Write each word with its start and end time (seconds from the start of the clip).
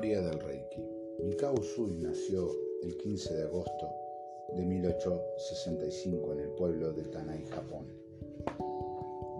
Historia 0.00 0.22
del 0.22 0.40
Reiki. 0.40 0.82
Mikao 1.24 1.56
Usui 1.60 1.98
nació 1.98 2.48
el 2.82 2.96
15 2.96 3.34
de 3.34 3.42
agosto 3.42 3.86
de 4.56 4.64
1865 4.64 6.32
en 6.32 6.40
el 6.40 6.48
pueblo 6.52 6.90
de 6.94 7.04
Tanai, 7.04 7.44
Japón. 7.44 7.84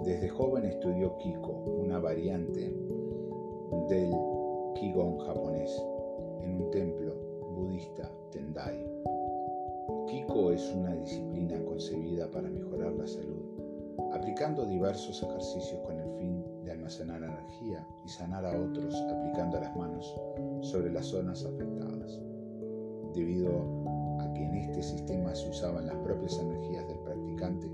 Desde 0.04 0.28
joven 0.28 0.66
estudió 0.66 1.16
Kiko, 1.16 1.50
una 1.50 1.98
variante 1.98 2.60
del 3.88 4.10
Qigong 4.74 5.20
japonés, 5.20 5.82
en 6.42 6.62
un 6.62 6.70
templo 6.70 7.14
budista 7.54 8.12
Tendai. 8.30 8.84
Kiko 10.08 10.52
es 10.52 10.70
una 10.74 10.94
disciplina 10.94 11.58
concebida 11.64 12.30
para 12.30 12.50
mejorar 12.50 12.92
la 12.92 13.06
salud, 13.06 13.46
aplicando 14.12 14.66
diversos 14.66 15.22
ejercicios 15.22 15.80
con 15.86 15.98
el 15.98 16.18
fin 16.18 16.49
de 16.64 16.72
almacenar 16.72 17.22
energía 17.22 17.86
y 18.04 18.08
sanar 18.08 18.44
a 18.44 18.60
otros 18.60 18.94
aplicando 18.94 19.60
las 19.60 19.74
manos 19.76 20.14
sobre 20.60 20.92
las 20.92 21.06
zonas 21.06 21.44
afectadas. 21.44 22.20
Debido 23.14 23.50
a 24.20 24.32
que 24.34 24.44
en 24.44 24.54
este 24.56 24.82
sistema 24.82 25.34
se 25.34 25.48
usaban 25.48 25.86
las 25.86 25.96
propias 25.96 26.38
energías 26.38 26.86
del 26.86 26.98
practicante, 26.98 27.70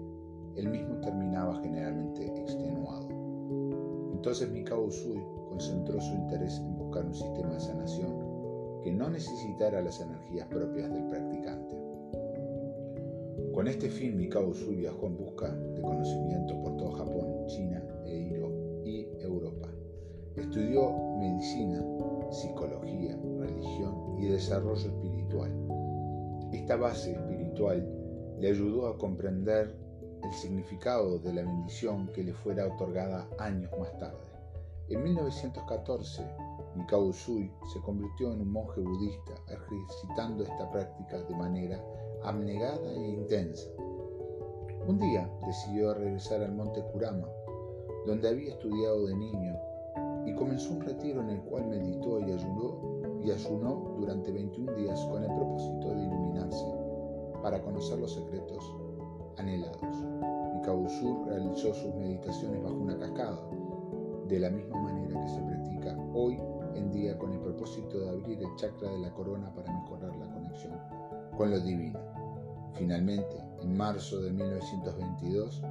el 0.56 0.68
mismo 0.68 0.96
terminaba 1.00 1.60
generalmente 1.60 2.26
extenuado. 2.40 3.08
Entonces 4.12 4.50
Mikao 4.50 4.84
Usui 4.84 5.22
concentró 5.48 6.00
su 6.00 6.14
interés 6.14 6.58
en 6.58 6.76
buscar 6.76 7.04
un 7.04 7.14
sistema 7.14 7.54
de 7.54 7.60
sanación 7.60 8.82
que 8.82 8.92
no 8.92 9.10
necesitara 9.10 9.82
las 9.82 10.00
energías 10.00 10.46
propias 10.48 10.90
del 10.92 11.06
practicante. 11.06 11.76
Con 13.52 13.68
este 13.68 13.88
fin, 13.88 14.16
Mikao 14.16 14.48
Usui 14.48 14.76
viajó 14.76 15.06
en 15.06 15.16
busca 15.16 15.50
de 15.50 15.82
conocimiento 15.82 16.60
por 16.62 16.76
todo 16.76 16.92
Japón, 16.92 17.46
China 17.46 17.82
Estudió 20.56 20.90
medicina, 21.18 21.84
psicología, 22.30 23.14
religión 23.40 24.16
y 24.18 24.28
desarrollo 24.28 24.88
espiritual. 24.88 25.52
Esta 26.50 26.76
base 26.76 27.12
espiritual 27.12 27.86
le 28.40 28.48
ayudó 28.48 28.86
a 28.86 28.96
comprender 28.96 29.76
el 30.22 30.32
significado 30.32 31.18
de 31.18 31.34
la 31.34 31.42
bendición 31.42 32.10
que 32.14 32.24
le 32.24 32.32
fuera 32.32 32.68
otorgada 32.68 33.28
años 33.38 33.70
más 33.78 33.98
tarde. 33.98 34.16
En 34.88 35.02
1914, 35.02 36.22
Mikao 36.74 37.04
Usui 37.04 37.52
se 37.74 37.80
convirtió 37.80 38.32
en 38.32 38.40
un 38.40 38.50
monje 38.50 38.80
budista, 38.80 39.34
ejercitando 39.48 40.42
esta 40.42 40.70
práctica 40.70 41.18
de 41.20 41.36
manera 41.36 41.84
abnegada 42.24 42.94
e 42.94 43.10
intensa. 43.10 43.68
Un 44.88 44.98
día 45.00 45.30
decidió 45.46 45.92
regresar 45.92 46.42
al 46.42 46.54
monte 46.54 46.82
Kurama, 46.94 47.28
donde 48.06 48.30
había 48.30 48.54
estudiado 48.54 49.06
de 49.06 49.16
niño 49.16 49.54
y 50.26 50.34
comenzó 50.34 50.74
un 50.74 50.80
retiro 50.80 51.22
en 51.22 51.30
el 51.30 51.40
cual 51.42 51.66
meditó 51.66 52.20
y 52.20 52.32
ayunó, 52.32 52.80
y 53.22 53.30
ayunó 53.30 53.94
durante 53.98 54.32
21 54.32 54.72
días 54.74 55.00
con 55.06 55.22
el 55.22 55.32
propósito 55.32 55.94
de 55.94 56.02
iluminarse 56.02 56.66
para 57.42 57.62
conocer 57.62 57.98
los 57.98 58.12
secretos 58.12 58.74
anhelados. 59.38 59.80
Mikao-Usur 60.54 61.28
realizó 61.28 61.72
sus 61.72 61.94
meditaciones 61.94 62.62
bajo 62.62 62.74
una 62.74 62.98
cascada, 62.98 63.38
de 64.26 64.40
la 64.40 64.50
misma 64.50 64.82
manera 64.82 65.20
que 65.20 65.28
se 65.28 65.40
practica 65.42 65.96
hoy 66.12 66.36
en 66.74 66.90
día 66.90 67.16
con 67.16 67.32
el 67.32 67.40
propósito 67.40 68.00
de 68.00 68.08
abrir 68.08 68.42
el 68.42 68.56
chakra 68.56 68.90
de 68.90 68.98
la 68.98 69.14
corona 69.14 69.54
para 69.54 69.72
mejorar 69.72 70.14
la 70.16 70.28
conexión 70.32 70.74
con 71.36 71.50
lo 71.50 71.60
divino. 71.60 71.98
Finalmente, 72.74 73.42
en 73.62 73.76
marzo 73.76 74.20
de 74.20 74.32
1922, 74.32 75.62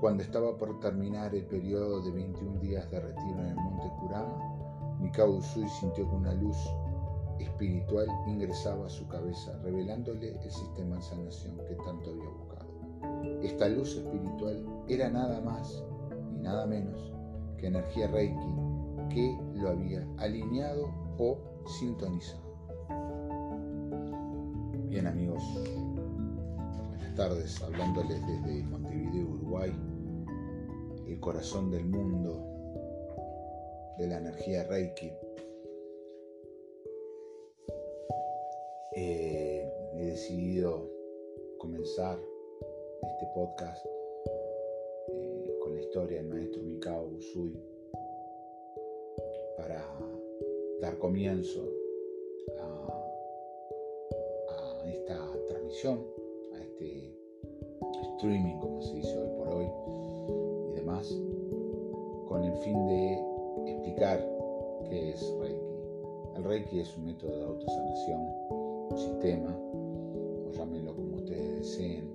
cuando 0.00 0.22
estaba 0.22 0.56
por 0.56 0.78
terminar 0.78 1.34
el 1.34 1.44
periodo 1.46 2.00
de 2.02 2.12
21 2.12 2.60
días 2.60 2.88
de 2.90 3.00
retiro 3.00 3.40
en 3.40 3.46
el 3.48 3.56
monte 3.56 3.90
Kurama, 3.98 4.96
Mikao 5.00 5.38
Usui 5.38 5.68
sintió 5.68 6.08
que 6.08 6.14
una 6.14 6.34
luz 6.34 6.56
espiritual 7.40 8.06
ingresaba 8.28 8.86
a 8.86 8.88
su 8.88 9.06
cabeza, 9.08 9.58
revelándole 9.62 10.40
el 10.40 10.50
sistema 10.50 10.96
de 10.96 11.02
sanación 11.02 11.56
que 11.66 11.74
tanto 11.74 12.10
había 12.10 12.30
buscado. 12.30 13.42
Esta 13.42 13.68
luz 13.68 13.96
espiritual 13.96 14.64
era 14.88 15.10
nada 15.10 15.40
más 15.40 15.82
ni 16.32 16.42
nada 16.42 16.66
menos 16.66 17.12
que 17.56 17.66
energía 17.66 18.06
Reiki 18.08 18.54
que 19.10 19.36
lo 19.54 19.70
había 19.70 20.06
alineado 20.18 20.90
o 21.18 21.38
sintonizado. 21.78 22.46
Bien 24.88 25.06
amigos, 25.06 25.42
buenas 26.88 27.14
tardes, 27.16 27.62
hablándoles 27.62 28.24
desde 28.26 28.62
Montevideo, 28.64 29.28
Uruguay 29.28 29.72
el 31.08 31.20
corazón 31.20 31.70
del 31.70 31.86
mundo, 31.86 32.44
de 33.98 34.06
la 34.06 34.18
energía 34.18 34.64
Reiki. 34.64 35.10
Eh, 38.94 39.72
he 39.94 40.04
decidido 40.04 40.86
comenzar 41.58 42.18
este 43.02 43.26
podcast 43.34 43.86
eh, 45.08 45.58
con 45.62 45.74
la 45.74 45.80
historia 45.80 46.18
del 46.18 46.26
maestro 46.26 46.62
Mikao 46.62 47.06
Usui 47.06 47.58
para 49.56 49.82
dar 50.80 50.98
comienzo 50.98 51.72
a, 52.58 53.14
a 54.50 54.90
esta 54.90 55.18
transmisión, 55.46 56.04
a 56.54 56.62
este 56.62 57.14
streaming, 58.14 58.58
como 58.60 58.82
se 58.82 58.94
dice 58.94 59.16
hoy 59.16 59.38
por 59.38 59.48
hoy, 59.48 59.66
con 62.26 62.44
el 62.44 62.52
fin 62.58 62.86
de 62.86 63.22
explicar 63.66 64.26
qué 64.88 65.10
es 65.10 65.34
Reiki. 65.38 65.60
El 66.36 66.44
Reiki 66.44 66.80
es 66.80 66.96
un 66.96 67.04
método 67.04 67.36
de 67.36 67.44
autosanación, 67.44 68.20
un 68.90 68.98
sistema, 68.98 69.54
o 70.46 70.50
llámenlo 70.52 70.94
como 70.94 71.16
ustedes 71.16 71.56
deseen, 71.56 72.10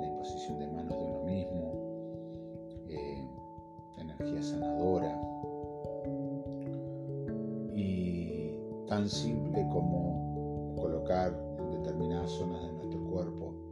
la 0.00 0.06
imposición 0.06 0.58
de 0.58 0.66
manos 0.68 0.98
de 0.98 1.04
uno 1.04 1.22
mismo, 1.22 1.72
eh, 2.88 3.28
energía 3.98 4.42
sanadora 4.42 5.20
y 7.76 8.58
tan 8.88 9.08
simple 9.08 9.68
como 9.72 10.74
colocar 10.76 11.32
en 11.58 11.70
determinadas 11.82 12.30
zonas 12.32 12.60
de 12.62 12.72
nuestro 12.72 13.04
cuerpo 13.04 13.63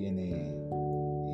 tiene 0.00 0.56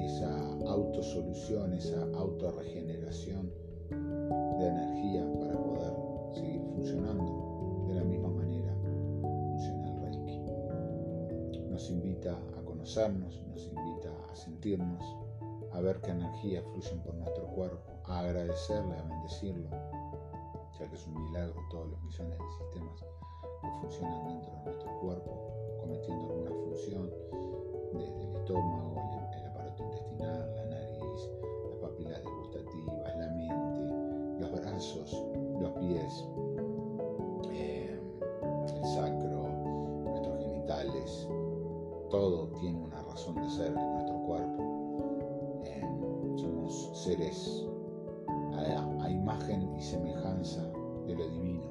esa 0.05 0.29
autosolución, 0.67 1.73
esa 1.73 2.03
autorregeneración 2.17 3.49
de 3.89 4.67
energía 4.67 5.25
para 5.39 5.57
poder 5.57 5.95
seguir 6.35 6.61
funcionando. 6.75 7.85
De 7.87 7.95
la 7.95 8.03
misma 8.03 8.29
manera 8.29 8.75
funciona 8.83 9.89
el 9.89 10.01
Reiki. 10.03 10.41
Nos 11.71 11.89
invita 11.91 12.37
a 12.59 12.65
conocernos, 12.65 13.41
nos 13.47 13.67
invita 13.69 14.11
a 14.33 14.35
sentirnos, 14.35 15.05
a 15.73 15.81
ver 15.81 16.01
qué 16.01 16.11
energías 16.11 16.65
fluyen 16.73 17.01
por 17.05 17.15
nuestro 17.15 17.47
cuerpo, 17.47 17.93
a 18.07 18.19
agradecerle, 18.19 18.97
a 18.97 19.03
bendecirlo, 19.03 19.71
ya 20.77 20.89
que 20.91 20.97
es 20.97 21.07
un 21.07 21.23
milagro 21.23 21.55
todos 21.71 21.89
los 21.89 22.03
millones 22.03 22.37
de 22.37 22.65
sistemas 22.65 23.01
que 23.01 23.69
funcionan 23.81 24.27
dentro 24.27 24.51
de 24.51 24.65
nuestro 24.65 25.01
cuerpo, 25.01 25.79
cometiendo 25.81 26.25
alguna 26.25 26.51
función, 26.51 27.11
desde 27.99 28.23
el 28.23 28.37
estómago, 28.37 28.95
el, 29.37 29.47
aparato 29.47 29.83
intestinal, 29.85 30.55
la 30.57 30.65
nariz, 30.67 31.31
las 31.69 31.79
papilas 31.81 32.23
degustativas, 32.23 33.17
la 33.19 33.29
mente, 33.29 34.41
los 34.41 34.53
brazos, 34.53 35.25
los 35.61 35.73
pies, 35.73 36.25
eh, 37.53 38.01
el 38.75 38.85
sacro, 38.95 39.49
nuestros 40.05 40.39
genitales, 40.39 41.29
todo 42.11 42.49
tiene 42.61 42.79
una 42.79 43.03
razón 43.03 43.35
de 43.37 43.51
ser 43.51 43.69
en 43.69 43.93
nuestro 43.95 44.17
cuerpo. 44.27 44.67
Seres 47.07 47.65
a, 48.57 49.09
imagen 49.09 49.77
y 49.77 49.81
semejanza 49.81 50.63
de 51.07 51.15
lo 51.15 51.29
divino, 51.29 51.69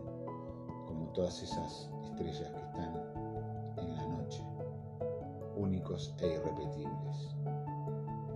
como 0.88 1.08
todas 1.14 1.44
esas 1.44 1.90
estrellas 2.06 2.52
que 2.52 2.60
están 2.60 3.15
únicos 5.58 6.16
e 6.20 6.28
irrepetibles. 6.28 7.36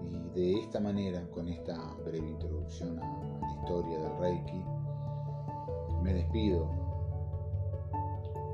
Y 0.02 0.30
de 0.36 0.60
esta 0.62 0.80
manera, 0.80 1.22
con 1.32 1.48
esta 1.48 1.94
breve 2.06 2.30
introducción 2.30 3.00
a, 3.00 3.40
la 3.42 3.54
historia 3.62 4.00
del 4.00 4.18
Reiki, 4.20 4.64
me 6.04 6.14
despido 6.14 6.68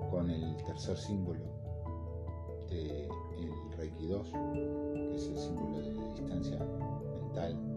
con 0.10 0.30
el 0.30 0.56
tercer 0.64 0.98
símbolo 0.98 1.46
del 2.70 3.10
Reiki 3.78 4.08
2, 4.08 4.32
que 4.32 5.16
es 5.16 5.28
el 5.28 5.38
símbolo 5.38 5.80
de 5.80 5.94
distancia 6.14 6.60
mental 7.14 7.76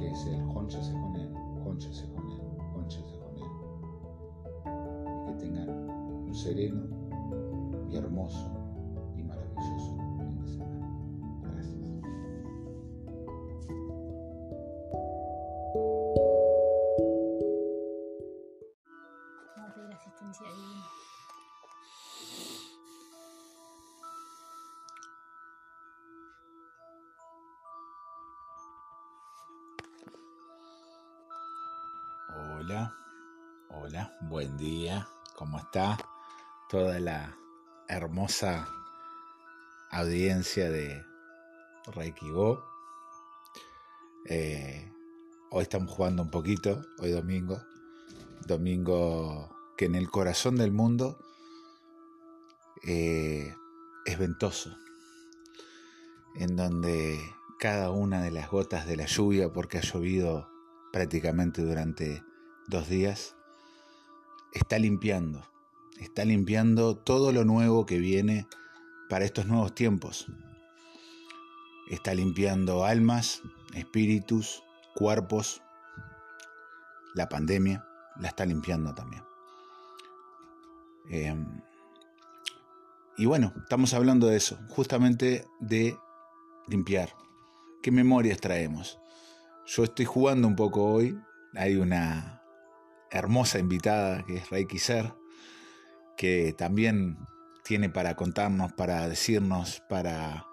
que 0.00 0.10
es 0.10 0.26
el 0.26 0.40
Honcha 0.54 0.80
con 0.92 1.16
él, 1.16 1.30
Honcha 1.64 1.90
con 2.14 2.30
él, 2.30 2.40
Honcha 2.74 3.00
con 3.02 3.36
él. 3.38 3.50
Y 5.28 5.32
que 6.26 6.34
sereno 6.34 6.82
y 7.90 7.96
hermoso 7.96 8.59
buen 34.30 34.56
día, 34.56 35.08
¿cómo 35.34 35.58
está 35.58 35.98
toda 36.68 37.00
la 37.00 37.36
hermosa 37.88 38.68
audiencia 39.90 40.70
de 40.70 41.04
Reiki 41.88 42.30
Go? 42.30 42.64
Eh, 44.26 44.88
hoy 45.50 45.62
estamos 45.62 45.90
jugando 45.90 46.22
un 46.22 46.30
poquito, 46.30 46.80
hoy 47.00 47.10
domingo, 47.10 47.60
domingo 48.46 49.52
que 49.76 49.86
en 49.86 49.96
el 49.96 50.08
corazón 50.08 50.54
del 50.54 50.70
mundo 50.70 51.18
eh, 52.84 53.52
es 54.06 54.16
ventoso, 54.16 54.78
en 56.36 56.54
donde 56.54 57.18
cada 57.58 57.90
una 57.90 58.22
de 58.22 58.30
las 58.30 58.48
gotas 58.48 58.86
de 58.86 58.94
la 58.94 59.06
lluvia, 59.06 59.52
porque 59.52 59.78
ha 59.78 59.82
llovido 59.82 60.48
prácticamente 60.92 61.62
durante 61.62 62.22
dos 62.68 62.88
días, 62.88 63.34
está 64.52 64.78
limpiando, 64.78 65.42
está 65.98 66.24
limpiando 66.24 66.96
todo 66.96 67.32
lo 67.32 67.44
nuevo 67.44 67.86
que 67.86 67.98
viene 67.98 68.46
para 69.08 69.24
estos 69.24 69.46
nuevos 69.46 69.74
tiempos. 69.74 70.26
Está 71.88 72.14
limpiando 72.14 72.84
almas, 72.84 73.42
espíritus, 73.74 74.62
cuerpos. 74.94 75.62
La 77.14 77.28
pandemia 77.28 77.84
la 78.20 78.28
está 78.28 78.46
limpiando 78.46 78.94
también. 78.94 79.24
Em, 81.08 81.60
y 83.16 83.26
bueno, 83.26 83.52
estamos 83.62 83.92
hablando 83.94 84.28
de 84.28 84.36
eso, 84.36 84.58
justamente 84.68 85.44
de 85.58 85.98
limpiar. 86.68 87.12
¿Qué 87.82 87.90
memorias 87.90 88.40
traemos? 88.40 88.98
Yo 89.66 89.84
estoy 89.84 90.04
jugando 90.04 90.46
un 90.46 90.54
poco 90.54 90.84
hoy. 90.84 91.18
Hay 91.54 91.76
una 91.76 92.39
hermosa 93.10 93.58
invitada 93.58 94.24
que 94.24 94.36
es 94.36 94.50
Reiki 94.50 94.78
Ser, 94.78 95.14
que 96.16 96.54
también 96.56 97.18
tiene 97.64 97.90
para 97.90 98.16
contarnos, 98.16 98.72
para 98.72 99.08
decirnos, 99.08 99.82
para, 99.88 100.46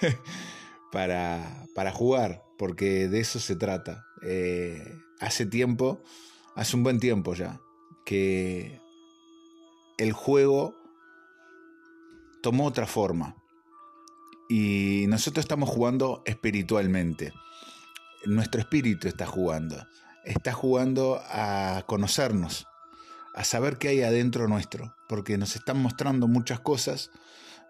para, 0.92 1.66
para 1.74 1.92
jugar, 1.92 2.42
porque 2.58 3.08
de 3.08 3.20
eso 3.20 3.38
se 3.38 3.56
trata. 3.56 4.04
Eh, 4.22 4.96
hace 5.20 5.46
tiempo, 5.46 6.02
hace 6.54 6.76
un 6.76 6.82
buen 6.82 7.00
tiempo 7.00 7.34
ya, 7.34 7.60
que 8.04 8.80
el 9.98 10.12
juego 10.12 10.74
tomó 12.42 12.66
otra 12.66 12.86
forma. 12.86 13.36
Y 14.48 15.04
nosotros 15.08 15.44
estamos 15.44 15.68
jugando 15.68 16.22
espiritualmente 16.24 17.32
nuestro 18.26 18.60
espíritu 18.60 19.08
está 19.08 19.26
jugando. 19.26 19.86
Está 20.24 20.52
jugando 20.52 21.20
a 21.28 21.84
conocernos, 21.86 22.66
a 23.34 23.44
saber 23.44 23.78
qué 23.78 23.88
hay 23.88 24.02
adentro 24.02 24.48
nuestro, 24.48 24.94
porque 25.08 25.38
nos 25.38 25.56
están 25.56 25.80
mostrando 25.80 26.28
muchas 26.28 26.60
cosas, 26.60 27.10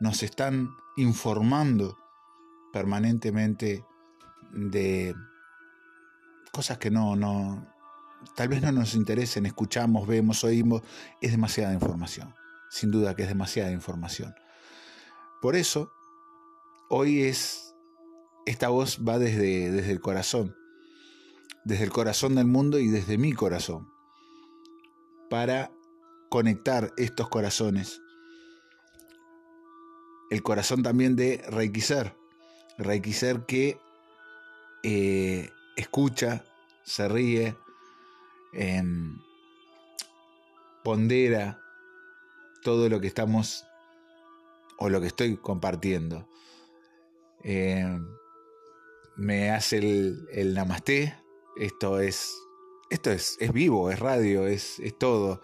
nos 0.01 0.23
están 0.23 0.71
informando 0.97 1.99
permanentemente 2.73 3.85
de 4.53 5.15
cosas 6.53 6.79
que 6.79 6.91
no, 6.91 7.17
no, 7.17 7.67
tal 8.35 8.49
vez 8.49 8.63
no 8.63 8.73
nos 8.73 8.95
interesen, 8.95 9.47
escuchamos, 9.47 10.07
vemos, 10.07 10.43
oímos, 10.45 10.83
es 11.21 11.31
demasiada 11.31 11.73
información, 11.73 12.35
sin 12.71 12.91
duda 12.91 13.15
que 13.15 13.23
es 13.23 13.29
demasiada 13.29 13.71
información. 13.71 14.35
Por 15.41 15.55
eso, 15.55 15.93
hoy 16.89 17.23
es 17.23 17.69
esta 18.49 18.71
voz 18.71 19.01
va 19.07 19.19
desde, 19.19 19.71
desde 19.71 19.93
el 19.93 20.01
corazón, 20.01 20.57
desde 21.69 21.85
el 21.85 21.91
corazón 21.91 22.35
del 22.35 22.47
mundo 22.47 22.79
y 22.79 22.89
desde 22.89 23.19
mi 23.19 23.35
corazón, 23.35 23.93
para 25.29 25.71
conectar 26.31 26.95
estos 26.97 27.29
corazones. 27.29 28.01
El 30.31 30.43
corazón 30.43 30.83
también 30.83 31.15
de 31.15 31.45
Reikisar, 31.47 32.17
Reikisar 32.79 33.45
que 33.45 33.79
eh, 34.83 35.51
escucha, 35.77 36.43
se 36.85 37.07
ríe, 37.07 37.55
em, 38.55 39.19
pondera 40.83 41.61
todo 42.63 42.89
lo 42.89 42.99
que 42.99 43.09
estamos 43.09 43.67
o 44.79 44.89
lo 44.89 45.03
que 45.03 45.09
estoy 45.09 45.37
compartiendo. 45.37 46.27
Em, 47.43 48.09
me 49.17 49.51
hace 49.51 49.77
el, 49.77 50.27
el 50.33 50.55
namaste. 50.55 51.28
Esto 51.59 52.01
es, 52.01 52.39
esto 52.89 53.11
es, 53.11 53.37
es 53.41 53.53
vivo, 53.53 53.91
es 53.91 53.99
radio, 53.99 54.47
es, 54.47 54.79
es 54.79 54.97
todo. 54.97 55.43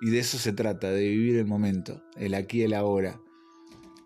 Y 0.00 0.10
de 0.10 0.18
eso 0.18 0.38
se 0.38 0.52
trata, 0.52 0.90
de 0.90 1.08
vivir 1.08 1.36
el 1.36 1.46
momento, 1.46 2.02
el 2.16 2.34
aquí 2.34 2.60
y 2.60 2.62
el 2.62 2.74
ahora. 2.74 3.20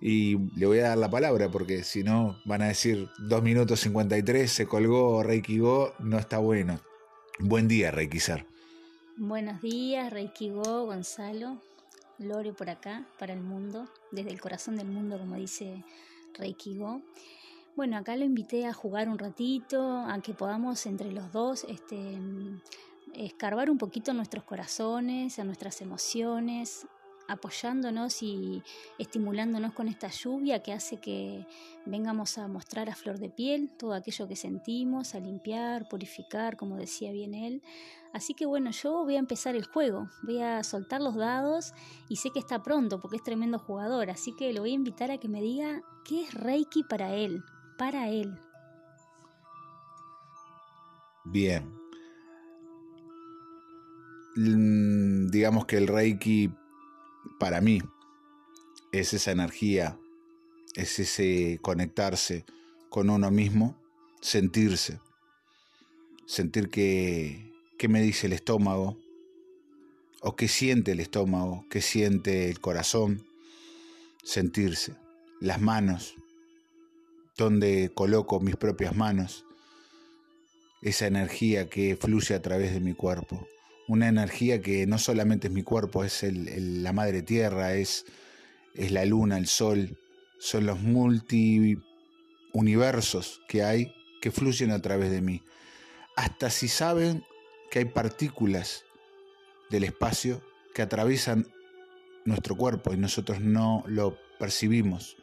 Y 0.01 0.39
le 0.57 0.67
voy 0.67 0.79
a 0.79 0.89
dar 0.89 0.99
la 0.99 1.11
palabra 1.11 1.51
porque 1.51 1.83
si 1.83 2.05
no 2.05 2.41
van 2.45 2.63
a 2.63 2.69
decir 2.69 3.09
2 3.19 3.43
minutos 3.43 3.81
53, 3.81 4.51
se 4.51 4.67
colgó 4.67 5.23
Reiki 5.23 5.59
Go, 5.59 5.93
no 5.99 6.19
está 6.19 6.39
bueno. 6.39 6.81
Buen 7.41 7.69
día, 7.69 7.91
Reiki 7.91 8.21
Ser. 8.21 8.47
Buenos 9.17 9.61
días, 9.61 10.13
Reiki 10.13 10.51
Go, 10.51 10.87
Gonzalo. 10.87 11.61
Lore 12.19 12.53
por 12.53 12.69
acá, 12.69 13.07
para 13.19 13.33
el 13.33 13.41
mundo, 13.41 13.89
desde 14.11 14.31
el 14.31 14.41
corazón 14.41 14.77
del 14.77 14.89
mundo, 14.89 15.19
como 15.19 15.37
dice 15.37 15.85
Reiki 16.35 16.77
Go. 16.77 17.01
Bueno, 17.79 17.97
acá 17.97 18.17
lo 18.17 18.25
invité 18.25 18.67
a 18.67 18.73
jugar 18.73 19.09
un 19.09 19.21
ratito, 19.21 20.01
a 20.01 20.21
que 20.21 20.35
podamos 20.35 20.85
entre 20.87 21.13
los 21.13 21.31
dos 21.31 21.63
este, 21.69 22.19
escarbar 23.15 23.71
un 23.71 23.79
poquito 23.79 24.13
nuestros 24.13 24.43
corazones, 24.43 25.39
a 25.39 25.45
nuestras 25.45 25.81
emociones, 25.81 26.89
apoyándonos 27.29 28.21
y 28.25 28.65
estimulándonos 28.99 29.75
con 29.75 29.87
esta 29.87 30.09
lluvia 30.09 30.61
que 30.61 30.73
hace 30.73 30.97
que 30.97 31.47
vengamos 31.87 32.37
a 32.39 32.49
mostrar 32.49 32.91
a 32.91 32.97
flor 32.97 33.21
de 33.21 33.31
piel 33.31 33.71
todo 33.79 33.93
aquello 33.93 34.27
que 34.27 34.35
sentimos, 34.35 35.15
a 35.15 35.21
limpiar, 35.21 35.89
purificar, 35.89 36.57
como 36.57 36.79
decía 36.79 37.13
bien 37.13 37.33
él. 37.33 37.63
Así 38.13 38.35
que 38.35 38.45
bueno, 38.45 38.73
yo 38.73 39.05
voy 39.05 39.15
a 39.15 39.21
empezar 39.21 39.55
el 39.55 39.67
juego, 39.67 40.09
voy 40.25 40.43
a 40.43 40.65
soltar 40.65 41.01
los 41.01 41.15
dados 41.15 41.75
y 42.09 42.17
sé 42.17 42.31
que 42.31 42.41
está 42.41 42.61
pronto 42.61 42.99
porque 42.99 43.19
es 43.19 43.23
tremendo 43.23 43.61
jugador, 43.61 44.11
así 44.11 44.35
que 44.35 44.53
lo 44.53 44.63
voy 44.63 44.73
a 44.73 44.75
invitar 44.75 45.13
a 45.13 45.19
que 45.19 45.29
me 45.29 45.41
diga 45.41 45.81
qué 46.05 46.25
es 46.25 46.35
Reiki 46.35 46.83
para 46.83 47.15
él, 47.15 47.45
para 47.79 48.11
Él. 48.11 48.39
Bien. 51.25 51.73
Mm, 54.37 55.29
digamos 55.31 55.67
que 55.67 55.79
el 55.79 55.87
Reiki 55.87 56.53
para 57.39 57.61
mí 57.61 57.81
es 58.93 59.15
esa 59.15 59.31
energía, 59.31 59.99
es 60.75 60.99
ese 60.99 61.59
conectarse 61.63 62.45
con 62.89 63.11
uno 63.11 63.31
mismo, 63.31 63.81
sentirse, 64.21 65.01
sentir 66.27 66.69
que, 66.71 67.53
qué 67.79 67.89
me 67.89 68.01
dice 68.03 68.27
el 68.27 68.33
estómago, 68.33 68.99
o 70.21 70.35
qué 70.35 70.49
siente 70.49 70.93
el 70.93 71.01
estómago, 71.01 71.65
qué 71.71 71.81
siente 71.81 72.51
el 72.51 72.61
corazón, 72.61 73.25
sentirse, 74.25 74.97
las 75.41 75.61
manos, 75.61 76.17
donde 77.39 77.91
coloco 77.95 78.41
mis 78.41 78.57
propias 78.57 78.95
manos, 78.95 79.45
esa 80.83 81.07
energía 81.07 81.71
que 81.71 81.97
fluye 81.97 82.35
a 82.35 82.43
través 82.43 82.75
de 82.75 82.81
mi 82.81 82.95
cuerpo, 82.95 83.47
una 83.87 84.09
energía 84.09 84.61
que 84.61 84.87
no 84.87 84.99
solamente 84.99 85.47
es 85.47 85.55
mi 85.55 85.63
cuerpo, 85.63 86.05
es 86.05 86.23
la 86.23 86.93
madre 86.93 87.23
tierra, 87.23 87.75
es, 87.75 88.05
es 88.75 88.91
la 88.91 89.05
luna, 89.07 89.39
el 89.39 89.47
sol, 89.47 89.97
son 90.39 90.67
los 90.67 90.81
multi 90.81 91.79
universos 92.53 93.41
que 93.49 93.63
hay 93.63 93.95
que 94.21 94.31
fluyen 94.31 94.73
a 94.73 94.83
través 94.83 95.11
de 95.11 95.23
mí. 95.23 95.43
Hasta 96.17 96.51
si 96.51 96.69
saben 96.69 97.25
que 97.71 97.79
hay 97.79 97.85
partículas 97.87 98.85
del 99.71 99.85
espacio 99.85 100.43
que 100.75 100.83
atraviesan 100.83 101.47
nuestro 102.25 102.57
cuerpo 102.57 102.93
y 102.93 102.97
nosotros 102.97 103.41
no 103.41 103.85
lo 103.87 104.19
percibimos, 104.39 105.17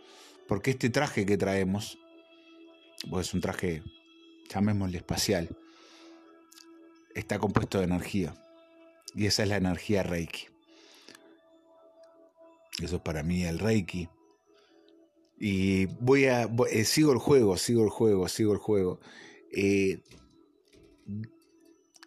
porque 0.48 0.72
este 0.72 0.90
traje 0.90 1.26
que 1.26 1.38
traemos 1.38 2.00
pues 3.10 3.28
es 3.28 3.34
un 3.34 3.42
traje, 3.42 3.84
llamémosle 4.50 4.98
espacial, 4.98 5.50
está 7.14 7.40
compuesto 7.40 7.80
de 7.80 7.86
energía. 7.86 8.36
Y 9.16 9.28
esa 9.28 9.44
es 9.44 9.50
la 9.50 9.58
energía 9.58 10.04
Reiki. 10.04 10.48
Eso 12.82 12.98
es 12.98 13.02
para 13.02 13.24
mí 13.24 13.44
el 13.44 13.60
Reiki. 13.60 14.10
Y 15.40 15.86
voy 15.86 16.26
a. 16.26 16.50
Eh, 16.70 16.86
sigo 16.86 17.14
el 17.14 17.20
juego, 17.20 17.58
sigo 17.58 17.84
el 17.84 17.90
juego, 17.90 18.28
sigo 18.28 18.54
el 18.54 18.60
juego. 18.60 19.00
Eh, 19.52 20.02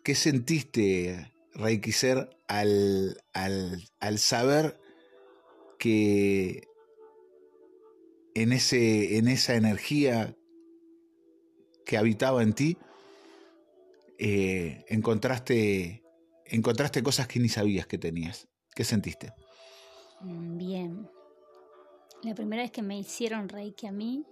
¿Qué 0.03 0.15
sentiste, 0.15 1.33
Reiki 1.55 1.93
Ser, 1.93 2.31
al, 2.47 3.23
al, 3.33 3.83
al 4.01 4.19
saber 4.19 4.81
que 5.79 6.67
en, 8.35 8.53
ese, 8.53 9.19
en 9.19 9.29
esa 9.29 9.55
energía 9.55 10.35
que 11.89 11.97
habitaba 11.97 12.43
en 12.43 12.53
ti, 12.53 12.77
eh, 14.19 14.85
encontraste, 14.89 16.05
encontraste 16.45 17.03
cosas 17.03 17.27
que 17.27 17.41
ni 17.41 17.49
sabías 17.49 17.87
que 17.87 17.97
tenías. 17.97 18.47
¿Qué 18.75 18.85
sentiste? 18.85 19.33
Mm, 20.21 20.59
bien. 20.59 21.11
La 22.23 22.35
primera 22.35 22.61
vez 22.61 22.73
que 22.73 22.83
me 22.83 22.99
hicieron 22.99 23.49
reiki 23.49 23.87
a 23.87 23.93
mí, 23.93 24.27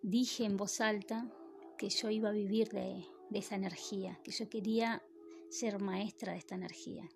dije 0.00 0.46
en 0.46 0.56
voz 0.56 0.80
alta 0.80 1.30
que 1.76 1.90
yo 1.90 2.08
iba 2.08 2.30
a 2.30 2.32
vivir 2.32 2.70
de, 2.70 3.04
de 3.28 3.38
esa 3.38 3.56
energía, 3.56 4.18
que 4.24 4.30
yo 4.30 4.48
quería 4.48 5.02
ser 5.50 5.78
maestra 5.78 6.32
de 6.32 6.38
esta 6.38 6.54
energía. 6.54 7.06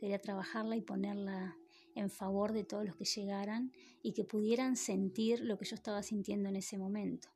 Quería 0.00 0.18
trabajarla 0.18 0.76
y 0.76 0.80
ponerla 0.80 1.58
en 1.94 2.08
favor 2.08 2.54
de 2.54 2.64
todos 2.64 2.86
los 2.86 2.96
que 2.96 3.04
llegaran 3.04 3.70
y 4.02 4.14
que 4.14 4.24
pudieran 4.24 4.76
sentir 4.76 5.40
lo 5.40 5.58
que 5.58 5.66
yo 5.66 5.74
estaba 5.74 6.02
sintiendo 6.02 6.48
en 6.48 6.56
ese 6.56 6.78
momento. 6.78 7.35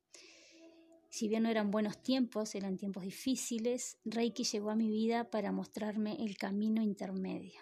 Si 1.11 1.27
bien 1.27 1.43
no 1.43 1.49
eran 1.49 1.73
buenos 1.73 2.01
tiempos, 2.01 2.55
eran 2.55 2.77
tiempos 2.77 3.03
difíciles, 3.03 3.99
Reiki 4.05 4.45
llegó 4.45 4.71
a 4.71 4.77
mi 4.77 4.89
vida 4.89 5.29
para 5.29 5.51
mostrarme 5.51 6.17
el 6.25 6.37
camino 6.39 6.83
intermedio, 6.83 7.61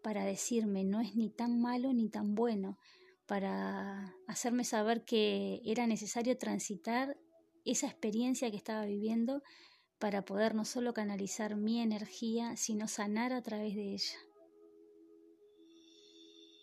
para 0.00 0.24
decirme 0.24 0.84
no 0.84 1.00
es 1.00 1.16
ni 1.16 1.28
tan 1.28 1.60
malo 1.60 1.92
ni 1.92 2.08
tan 2.08 2.36
bueno, 2.36 2.78
para 3.26 4.14
hacerme 4.28 4.62
saber 4.62 5.04
que 5.04 5.60
era 5.64 5.88
necesario 5.88 6.38
transitar 6.38 7.18
esa 7.64 7.88
experiencia 7.88 8.48
que 8.50 8.56
estaba 8.56 8.84
viviendo 8.84 9.42
para 9.98 10.24
poder 10.24 10.54
no 10.54 10.64
solo 10.64 10.94
canalizar 10.94 11.56
mi 11.56 11.80
energía, 11.80 12.56
sino 12.56 12.86
sanar 12.86 13.32
a 13.32 13.42
través 13.42 13.74
de 13.74 13.94
ella. 13.94 14.18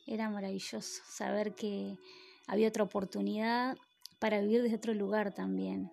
Era 0.07 0.29
maravilloso 0.29 1.03
saber 1.09 1.55
que 1.55 1.97
había 2.47 2.69
otra 2.69 2.83
oportunidad 2.83 3.77
para 4.19 4.39
vivir 4.39 4.63
desde 4.63 4.77
otro 4.77 4.93
lugar 4.93 5.33
también, 5.33 5.91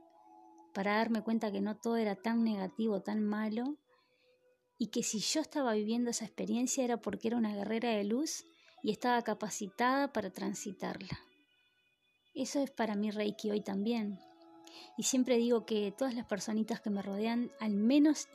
para 0.73 0.97
darme 0.97 1.23
cuenta 1.23 1.53
que 1.53 1.61
no 1.61 1.77
todo 1.77 1.97
era 1.97 2.17
tan 2.17 2.45
negativo, 2.45 3.03
tan 3.03 3.23
malo, 3.23 3.77
y 4.79 4.89
que 4.89 5.03
si 5.03 5.21
yo 5.21 5.41
estaba 5.41 5.75
viviendo 5.75 6.11
esa 6.11 6.25
experiencia 6.25 6.85
era 6.85 6.97
porque 6.97 7.29
era 7.29 7.37
una 7.37 7.55
guerrera 7.55 7.91
de 7.91 8.05
luz 8.05 8.45
y 8.83 8.91
estaba 8.91 9.23
capacitada 9.23 10.13
para 10.13 10.31
transitarla. 10.31 11.21
Eso 12.35 12.61
es 12.61 12.71
para 12.71 12.97
mí 12.97 13.11
Reiki 13.11 13.51
hoy 13.51 13.61
también. 13.61 14.19
Y 14.97 15.05
siempre 15.05 15.37
digo 15.37 15.67
que 15.67 15.93
todas 15.97 16.15
las 16.15 16.27
personitas 16.27 16.81
que 16.81 16.91
me 16.91 17.03
rodean 17.03 17.51
al 17.61 17.75
menos 17.75 18.29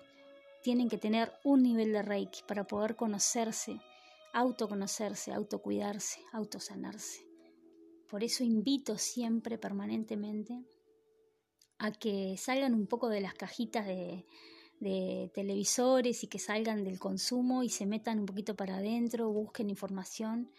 tienen 0.63 0.88
que 0.88 0.98
tener 0.98 1.34
un 1.44 1.63
nivel 1.63 1.91
de 1.91 2.01
Reiki 2.01 2.41
para 2.48 2.65
poder 2.65 2.96
conocerse, 2.96 3.82
autoconocerse, 4.34 5.34
autocuidarse, 5.34 6.22
autosanarse. 6.32 7.25
Por 8.10 8.24
eso 8.24 8.44
invito 8.44 8.98
siempre, 8.98 9.58
permanentemente, 9.58 10.63
a 11.79 11.91
que 11.91 12.36
salgan 12.38 12.74
un 12.74 12.88
poco 12.88 13.10
de 13.10 13.22
las 13.22 13.34
cajitas 13.34 13.86
de, 13.86 14.25
televisores 15.34 16.24
y 16.24 16.27
que 16.27 16.38
salgan 16.38 16.84
del 16.84 17.00
consumo 17.00 17.63
y 17.63 17.69
se 17.69 17.88
metan 17.88 18.19
un 18.19 18.27
poquito 18.27 18.55
para 18.55 18.77
adentro, 18.77 19.31
busquen 19.31 19.72
información 19.72 20.51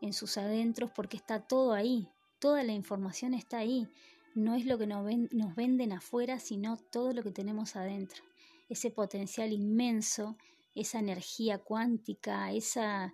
en 0.00 0.14
sus 0.14 0.38
adentros 0.38 0.90
porque 0.96 1.18
está 1.18 1.40
todo 1.40 1.74
ahí, 1.74 2.08
toda 2.38 2.64
la 2.64 2.72
información 2.72 3.34
está 3.34 3.58
ahí, 3.58 3.86
no 4.34 4.54
es 4.54 4.64
lo 4.64 4.78
que 4.78 4.86
nos, 4.86 5.04
nos 5.32 5.54
venden 5.54 5.92
afuera, 5.92 6.38
sino 6.38 6.78
todo 6.78 7.12
lo 7.12 7.22
que 7.22 7.32
tenemos 7.32 7.76
adentro, 7.76 8.22
ese 8.70 8.90
potencial 8.90 9.52
inmenso, 9.52 10.38
esa 10.74 10.98
energía 10.98 11.58
cuántica, 11.58 12.52
esa, 12.52 13.12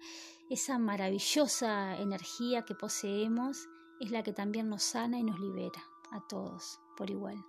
esa 0.48 0.78
maravillosa 0.78 2.00
energía 2.00 2.62
que 2.62 2.76
poseemos, 2.76 3.68
es 3.98 4.12
la 4.12 4.22
que 4.22 4.32
también 4.32 4.68
nos 4.68 4.84
sana 4.84 5.18
y 5.18 5.24
nos 5.24 5.40
libera 5.40 5.82
a 6.12 6.20
todos 6.28 6.80
por 6.96 7.10
igual. 7.10 7.44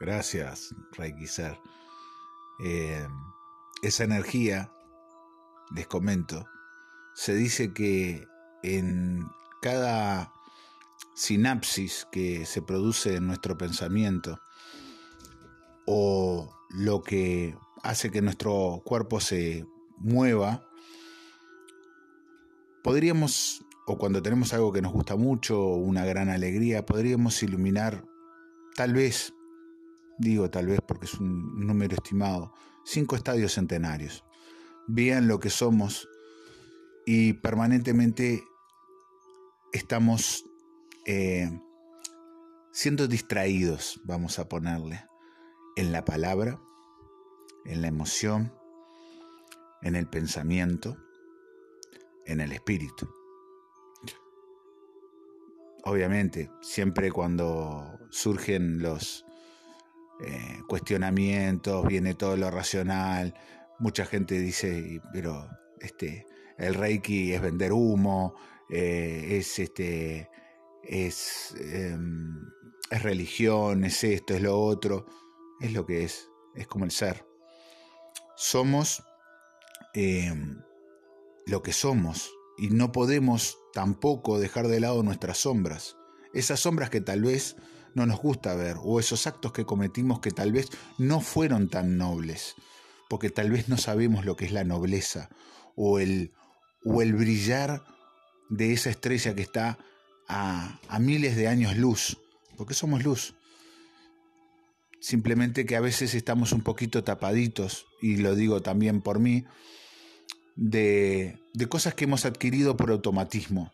Gracias, 0.00 0.74
Reiki 0.92 1.26
eh, 2.62 3.08
esa 3.82 4.04
energía, 4.04 4.72
les 5.74 5.86
comento, 5.86 6.46
se 7.14 7.34
dice 7.34 7.72
que 7.72 8.26
en 8.62 9.26
cada 9.60 10.32
sinapsis 11.14 12.06
que 12.10 12.46
se 12.46 12.62
produce 12.62 13.16
en 13.16 13.26
nuestro 13.26 13.58
pensamiento 13.58 14.40
o 15.86 16.50
lo 16.70 17.02
que 17.02 17.56
hace 17.82 18.10
que 18.10 18.22
nuestro 18.22 18.82
cuerpo 18.84 19.20
se 19.20 19.66
mueva, 19.98 20.62
podríamos, 22.82 23.64
o 23.86 23.98
cuando 23.98 24.22
tenemos 24.22 24.52
algo 24.52 24.72
que 24.72 24.82
nos 24.82 24.92
gusta 24.92 25.16
mucho, 25.16 25.60
una 25.60 26.04
gran 26.04 26.28
alegría, 26.28 26.86
podríamos 26.86 27.42
iluminar 27.42 28.04
tal 28.76 28.94
vez 28.94 29.34
digo 30.20 30.50
tal 30.50 30.66
vez 30.66 30.80
porque 30.86 31.06
es 31.06 31.14
un 31.14 31.66
número 31.66 31.96
estimado, 31.96 32.52
cinco 32.84 33.16
estadios 33.16 33.54
centenarios. 33.54 34.24
Vean 34.86 35.28
lo 35.28 35.40
que 35.40 35.50
somos 35.50 36.08
y 37.06 37.32
permanentemente 37.32 38.44
estamos 39.72 40.44
eh, 41.06 41.50
siendo 42.70 43.08
distraídos, 43.08 44.00
vamos 44.04 44.38
a 44.38 44.48
ponerle, 44.48 45.04
en 45.76 45.90
la 45.90 46.04
palabra, 46.04 46.60
en 47.64 47.80
la 47.80 47.88
emoción, 47.88 48.52
en 49.80 49.96
el 49.96 50.06
pensamiento, 50.06 50.98
en 52.26 52.40
el 52.40 52.52
espíritu. 52.52 53.08
Obviamente, 55.84 56.50
siempre 56.60 57.10
cuando 57.10 57.98
surgen 58.10 58.82
los 58.82 59.24
eh, 60.20 60.60
cuestionamientos, 60.68 61.86
viene 61.86 62.14
todo 62.14 62.36
lo 62.36 62.50
racional. 62.50 63.34
Mucha 63.78 64.04
gente 64.04 64.38
dice, 64.38 65.00
pero 65.12 65.48
este, 65.80 66.26
el 66.58 66.74
Reiki 66.74 67.32
es 67.32 67.40
vender 67.40 67.72
humo, 67.72 68.34
eh, 68.68 69.38
es 69.38 69.58
este, 69.58 70.28
es, 70.82 71.54
em, 71.58 72.50
es 72.90 73.02
religión, 73.02 73.84
es 73.84 74.04
esto, 74.04 74.34
es 74.34 74.42
lo 74.42 74.60
otro. 74.60 75.06
Es 75.60 75.72
lo 75.72 75.86
que 75.86 76.04
es, 76.04 76.28
es 76.54 76.66
como 76.66 76.84
el 76.84 76.90
ser. 76.90 77.24
Somos 78.36 79.02
em, 79.94 80.60
lo 81.46 81.62
que 81.62 81.72
somos 81.72 82.30
y 82.60 82.68
no 82.68 82.92
podemos 82.92 83.56
tampoco 83.72 84.38
dejar 84.38 84.68
de 84.68 84.80
lado 84.80 85.02
nuestras 85.02 85.38
sombras. 85.38 85.96
Esas 86.34 86.60
sombras 86.60 86.90
que 86.90 87.00
tal 87.00 87.22
vez 87.22 87.56
no 87.94 88.04
nos 88.04 88.20
gusta 88.20 88.54
ver, 88.54 88.76
o 88.82 89.00
esos 89.00 89.26
actos 89.26 89.52
que 89.52 89.64
cometimos 89.64 90.20
que 90.20 90.30
tal 90.30 90.52
vez 90.52 90.68
no 90.98 91.22
fueron 91.22 91.70
tan 91.70 91.96
nobles, 91.96 92.54
porque 93.08 93.30
tal 93.30 93.50
vez 93.50 93.70
no 93.70 93.78
sabemos 93.78 94.26
lo 94.26 94.36
que 94.36 94.44
es 94.44 94.52
la 94.52 94.62
nobleza, 94.62 95.30
o 95.74 95.98
el, 95.98 96.32
o 96.84 97.00
el 97.00 97.14
brillar 97.14 97.82
de 98.50 98.74
esa 98.74 98.90
estrella 98.90 99.34
que 99.34 99.42
está 99.42 99.78
a, 100.28 100.78
a 100.88 100.98
miles 100.98 101.36
de 101.36 101.48
años 101.48 101.78
luz, 101.78 102.18
porque 102.58 102.74
somos 102.74 103.02
luz. 103.02 103.34
Simplemente 105.00 105.64
que 105.64 105.76
a 105.76 105.80
veces 105.80 106.14
estamos 106.14 106.52
un 106.52 106.60
poquito 106.60 107.02
tapaditos, 107.04 107.86
y 108.02 108.18
lo 108.18 108.34
digo 108.34 108.60
también 108.60 109.00
por 109.00 109.18
mí, 109.18 109.46
de, 110.60 111.38
de 111.52 111.66
cosas 111.66 111.94
que 111.94 112.04
hemos 112.04 112.24
adquirido 112.24 112.76
por 112.76 112.90
automatismo 112.90 113.72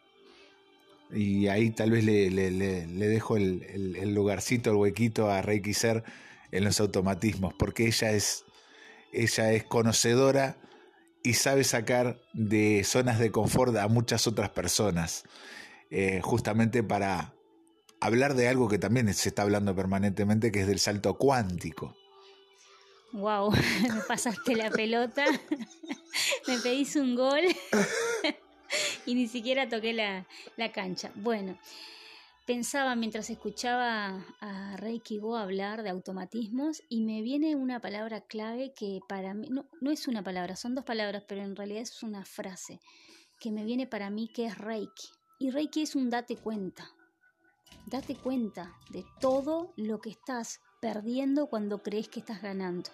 y 1.11 1.49
ahí 1.49 1.71
tal 1.71 1.91
vez 1.91 2.05
le, 2.05 2.31
dejo 2.31 3.37
el, 3.37 4.15
lugarcito, 4.15 4.71
el 4.71 4.77
huequito 4.77 5.31
a 5.31 5.43
Reiki 5.43 5.75
Ser 5.75 6.05
en 6.51 6.65
los 6.65 6.81
automatismos, 6.81 7.55
porque 7.55 7.87
ella 7.87 8.13
es, 8.13 8.45
ella 9.13 9.53
es 9.53 9.65
conocedora 9.65 10.57
y 11.23 11.35
sabe 11.35 11.65
sacar 11.65 12.21
de 12.33 12.83
zonas 12.85 13.19
de 13.19 13.31
confort 13.31 13.77
a 13.77 13.89
muchas 13.89 14.27
otras 14.27 14.51
personas, 14.51 15.25
eh, 15.91 16.21
justamente 16.23 16.83
para 16.83 17.35
hablar 18.01 18.35
de 18.35 18.49
algo 18.49 18.69
que 18.69 18.79
también 18.79 19.13
se 19.15 19.29
está 19.29 19.43
hablando 19.43 19.75
permanentemente, 19.75 20.53
que 20.53 20.63
es 20.63 20.67
del 20.67 20.79
salto 20.79 21.17
cuántico. 21.19 21.95
Wow, 23.13 23.51
me 23.95 24.01
pasaste 24.07 24.57
la 24.57 24.71
pelota, 24.71 25.25
me 26.47 26.59
pedís 26.59 26.97
un 26.97 27.15
gol. 27.15 27.41
y 29.07 29.15
ni 29.15 29.29
siquiera 29.29 29.69
toqué 29.69 29.93
la, 29.93 30.27
cancha. 30.73 31.13
Bueno, 31.15 31.57
pensaba 32.47 32.97
mientras 32.97 33.31
escuchaba 33.31 34.25
a 34.41 34.77
Reiki 34.77 35.19
Go 35.19 35.37
hablar 35.37 35.83
de 35.83 35.91
automatismos 35.91 36.83
y 36.89 37.03
me 37.03 37.23
viene 37.23 37.55
una 37.55 37.81
palabra 37.81 38.23
clave 38.23 38.73
que 38.75 39.01
para 39.09 39.35
mí, 39.35 39.49
no, 39.51 39.67
no 39.81 39.91
es 39.91 40.09
una 40.09 40.23
palabra, 40.23 40.57
son 40.57 40.75
dos 40.75 40.85
palabras, 40.85 41.25
pero 41.29 41.43
en 41.43 41.55
realidad 41.55 41.83
es 41.83 42.03
una 42.03 42.25
frase 42.25 42.81
que 43.39 43.53
me 43.53 43.65
viene 43.65 43.87
para 43.87 44.11
mí 44.11 44.29
que 44.29 44.47
es 44.47 44.59
Reiki. 44.59 45.09
Y 45.39 45.51
Reiki 45.51 45.83
es 45.83 45.95
un 45.95 46.11
date 46.11 46.37
cuenta. 46.37 46.91
Date 47.87 48.17
cuenta 48.17 48.75
de 48.91 49.05
todo 49.21 49.73
lo 49.77 50.01
que 50.01 50.11
estás 50.11 50.61
perdiendo 50.87 51.49
cuando 51.49 51.83
crees 51.83 52.09
que 52.09 52.21
estás 52.21 52.41
ganando. 52.41 52.91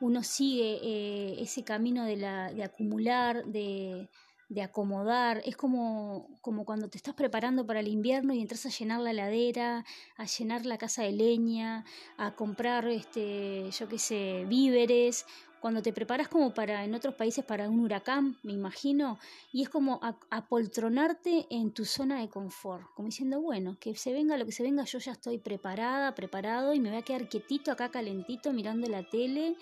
Uno 0.00 0.22
sigue 0.22 0.78
eh, 0.80 1.42
ese 1.42 1.64
camino 1.64 2.04
de, 2.04 2.16
la, 2.16 2.52
de 2.52 2.62
acumular, 2.62 3.44
de, 3.46 4.08
de 4.48 4.62
acomodar. 4.62 5.42
Es 5.44 5.56
como, 5.56 6.38
como 6.40 6.64
cuando 6.64 6.88
te 6.88 6.98
estás 6.98 7.14
preparando 7.14 7.66
para 7.66 7.80
el 7.80 7.88
invierno 7.88 8.32
y 8.32 8.40
entras 8.40 8.64
a 8.64 8.68
llenar 8.68 9.00
la 9.00 9.12
ladera, 9.12 9.84
a 10.16 10.24
llenar 10.24 10.66
la 10.66 10.78
casa 10.78 11.02
de 11.02 11.10
leña, 11.10 11.84
a 12.16 12.36
comprar, 12.36 12.86
este, 12.86 13.68
yo 13.72 13.88
qué 13.88 13.98
sé, 13.98 14.44
víveres. 14.48 15.26
Cuando 15.60 15.82
te 15.82 15.92
preparas 15.92 16.28
como 16.28 16.54
para 16.54 16.84
en 16.84 16.94
otros 16.94 17.14
países 17.14 17.44
para 17.44 17.68
un 17.68 17.80
huracán, 17.80 18.38
me 18.42 18.52
imagino, 18.52 19.18
y 19.52 19.62
es 19.62 19.68
como 19.68 20.00
apoltronarte 20.30 21.46
en 21.50 21.72
tu 21.72 21.84
zona 21.84 22.20
de 22.20 22.28
confort, 22.28 22.86
como 22.94 23.06
diciendo, 23.06 23.40
bueno, 23.40 23.76
que 23.78 23.94
se 23.94 24.12
venga 24.12 24.38
lo 24.38 24.46
que 24.46 24.52
se 24.52 24.62
venga, 24.62 24.84
yo 24.84 24.98
ya 24.98 25.12
estoy 25.12 25.38
preparada, 25.38 26.14
preparado 26.14 26.72
y 26.72 26.80
me 26.80 26.88
voy 26.88 26.98
a 26.98 27.02
quedar 27.02 27.28
quietito 27.28 27.72
acá 27.72 27.90
calentito 27.90 28.52
mirando 28.52 28.88
la 28.88 29.02
tele 29.02 29.56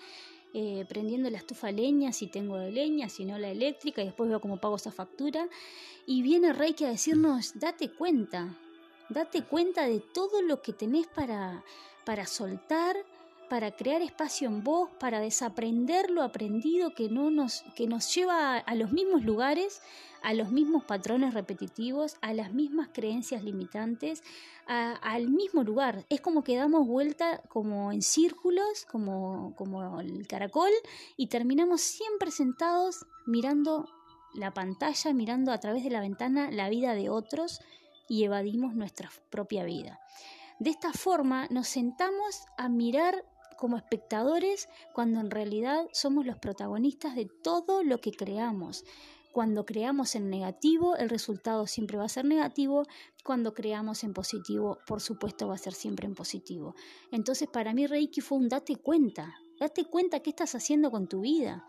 eh, 0.51 0.83
prendiendo 0.89 1.29
la 1.29 1.37
estufa 1.37 1.71
leña 1.71 2.11
si 2.11 2.25
tengo 2.25 2.57
de 2.57 2.71
leña, 2.71 3.07
si 3.07 3.23
no 3.23 3.37
la 3.37 3.49
eléctrica, 3.49 4.01
y 4.01 4.05
después 4.05 4.29
veo 4.29 4.41
cómo 4.41 4.57
pago 4.57 4.77
esa 4.77 4.91
factura. 4.91 5.47
Y 6.07 6.23
viene 6.23 6.53
Reiki 6.53 6.85
a 6.85 6.89
decirnos, 6.89 7.59
date 7.59 7.91
cuenta, 7.91 8.57
date 9.09 9.43
cuenta 9.43 9.85
de 9.85 9.99
todo 9.99 10.41
lo 10.41 10.61
que 10.63 10.73
tenés 10.73 11.05
para, 11.07 11.63
para 12.03 12.25
soltar, 12.25 12.95
para 13.49 13.71
crear 13.71 14.01
espacio 14.01 14.47
en 14.47 14.63
vos, 14.63 14.89
para 14.99 15.19
desaprender 15.19 16.09
lo 16.11 16.23
aprendido 16.23 16.93
que, 16.93 17.09
no 17.09 17.31
nos, 17.31 17.63
que 17.75 17.87
nos 17.87 18.13
lleva 18.13 18.57
a 18.57 18.75
los 18.75 18.91
mismos 18.91 19.23
lugares, 19.23 19.81
a 20.21 20.33
los 20.33 20.51
mismos 20.51 20.83
patrones 20.83 21.33
repetitivos, 21.33 22.17
a 22.21 22.33
las 22.33 22.53
mismas 22.53 22.89
creencias 22.93 23.43
limitantes, 23.43 24.23
al 24.67 25.29
mismo 25.29 25.63
lugar. 25.63 26.05
Es 26.09 26.21
como 26.21 26.43
que 26.43 26.55
damos 26.55 26.87
vuelta 26.87 27.41
como 27.49 27.91
en 27.91 28.01
círculos, 28.01 28.85
como, 28.85 29.55
como 29.55 29.99
el 29.99 30.27
caracol, 30.27 30.71
y 31.17 31.27
terminamos 31.27 31.81
siempre 31.81 32.31
sentados 32.31 33.05
mirando 33.25 33.87
la 34.33 34.53
pantalla, 34.53 35.13
mirando 35.13 35.51
a 35.51 35.59
través 35.59 35.83
de 35.83 35.89
la 35.89 36.01
ventana 36.01 36.51
la 36.51 36.69
vida 36.69 36.93
de 36.93 37.09
otros 37.09 37.61
y 38.07 38.23
evadimos 38.23 38.75
nuestra 38.75 39.09
propia 39.29 39.63
vida. 39.63 39.99
De 40.59 40.69
esta 40.69 40.91
forma 40.91 41.47
nos 41.49 41.67
sentamos 41.67 42.43
a 42.57 42.67
mirar 42.67 43.23
como 43.59 43.77
espectadores 43.77 44.69
cuando 44.93 45.19
en 45.19 45.29
realidad 45.29 45.87
somos 45.91 46.25
los 46.25 46.37
protagonistas 46.37 47.15
de 47.15 47.25
todo 47.25 47.83
lo 47.83 47.99
que 47.99 48.11
creamos. 48.11 48.85
Cuando 49.31 49.65
creamos 49.65 50.15
en 50.15 50.29
negativo, 50.29 50.95
el 50.95 51.09
resultado 51.09 51.67
siempre 51.67 51.97
va 51.97 52.05
a 52.05 52.09
ser 52.09 52.25
negativo. 52.25 52.87
Cuando 53.23 53.53
creamos 53.53 54.03
en 54.03 54.13
positivo, 54.13 54.79
por 54.87 55.01
supuesto, 55.01 55.47
va 55.47 55.55
a 55.55 55.59
ser 55.59 55.73
siempre 55.73 56.07
en 56.07 56.15
positivo. 56.15 56.73
Entonces, 57.11 57.47
para 57.47 57.73
mí 57.73 57.85
Reiki 57.85 58.21
fue 58.21 58.39
un 58.39 58.49
date 58.49 58.77
cuenta. 58.77 59.35
Date 59.59 59.85
cuenta 59.85 60.21
qué 60.21 60.31
estás 60.31 60.55
haciendo 60.55 60.89
con 60.89 61.07
tu 61.07 61.21
vida. 61.21 61.63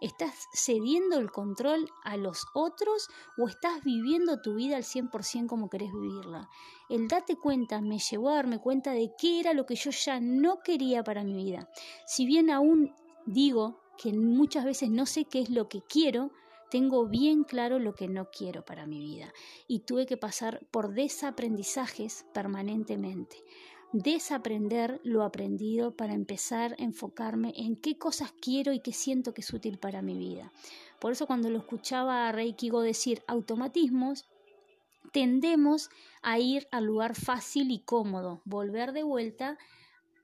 ¿Estás 0.00 0.48
cediendo 0.52 1.18
el 1.18 1.30
control 1.30 1.90
a 2.04 2.18
los 2.18 2.46
otros 2.52 3.08
o 3.38 3.48
estás 3.48 3.82
viviendo 3.82 4.42
tu 4.42 4.54
vida 4.54 4.76
al 4.76 4.82
100% 4.82 5.46
como 5.46 5.70
querés 5.70 5.90
vivirla? 5.92 6.50
El 6.90 7.08
date 7.08 7.36
cuenta 7.36 7.80
me 7.80 7.98
llevó 7.98 8.28
a 8.28 8.34
darme 8.34 8.60
cuenta 8.60 8.92
de 8.92 9.12
qué 9.18 9.40
era 9.40 9.54
lo 9.54 9.64
que 9.64 9.74
yo 9.74 9.90
ya 9.90 10.20
no 10.20 10.60
quería 10.60 11.02
para 11.02 11.24
mi 11.24 11.34
vida. 11.34 11.70
Si 12.06 12.26
bien 12.26 12.50
aún 12.50 12.94
digo 13.24 13.80
que 13.96 14.12
muchas 14.12 14.66
veces 14.66 14.90
no 14.90 15.06
sé 15.06 15.24
qué 15.24 15.40
es 15.40 15.48
lo 15.48 15.68
que 15.68 15.80
quiero, 15.80 16.30
tengo 16.70 17.06
bien 17.06 17.44
claro 17.44 17.78
lo 17.78 17.94
que 17.94 18.08
no 18.08 18.30
quiero 18.30 18.64
para 18.64 18.86
mi 18.86 18.98
vida 18.98 19.32
y 19.66 19.80
tuve 19.80 20.04
que 20.04 20.16
pasar 20.16 20.66
por 20.70 20.92
desaprendizajes 20.92 22.26
permanentemente. 22.34 23.36
Desaprender 23.92 25.00
lo 25.04 25.22
aprendido 25.22 25.96
para 25.96 26.14
empezar 26.14 26.72
a 26.72 26.82
enfocarme 26.82 27.52
en 27.56 27.76
qué 27.76 27.96
cosas 27.96 28.32
quiero 28.40 28.72
y 28.72 28.80
qué 28.80 28.92
siento 28.92 29.32
que 29.32 29.40
es 29.40 29.52
útil 29.52 29.78
para 29.78 30.02
mi 30.02 30.18
vida. 30.18 30.52
Por 31.00 31.12
eso 31.12 31.26
cuando 31.26 31.50
lo 31.50 31.58
escuchaba 31.58 32.28
a 32.28 32.32
Reiki 32.32 32.68
Go 32.68 32.80
decir 32.82 33.22
automatismos, 33.26 34.26
tendemos 35.12 35.88
a 36.22 36.38
ir 36.38 36.66
al 36.72 36.84
lugar 36.84 37.14
fácil 37.14 37.70
y 37.70 37.80
cómodo, 37.80 38.42
volver 38.44 38.92
de 38.92 39.02
vuelta 39.02 39.56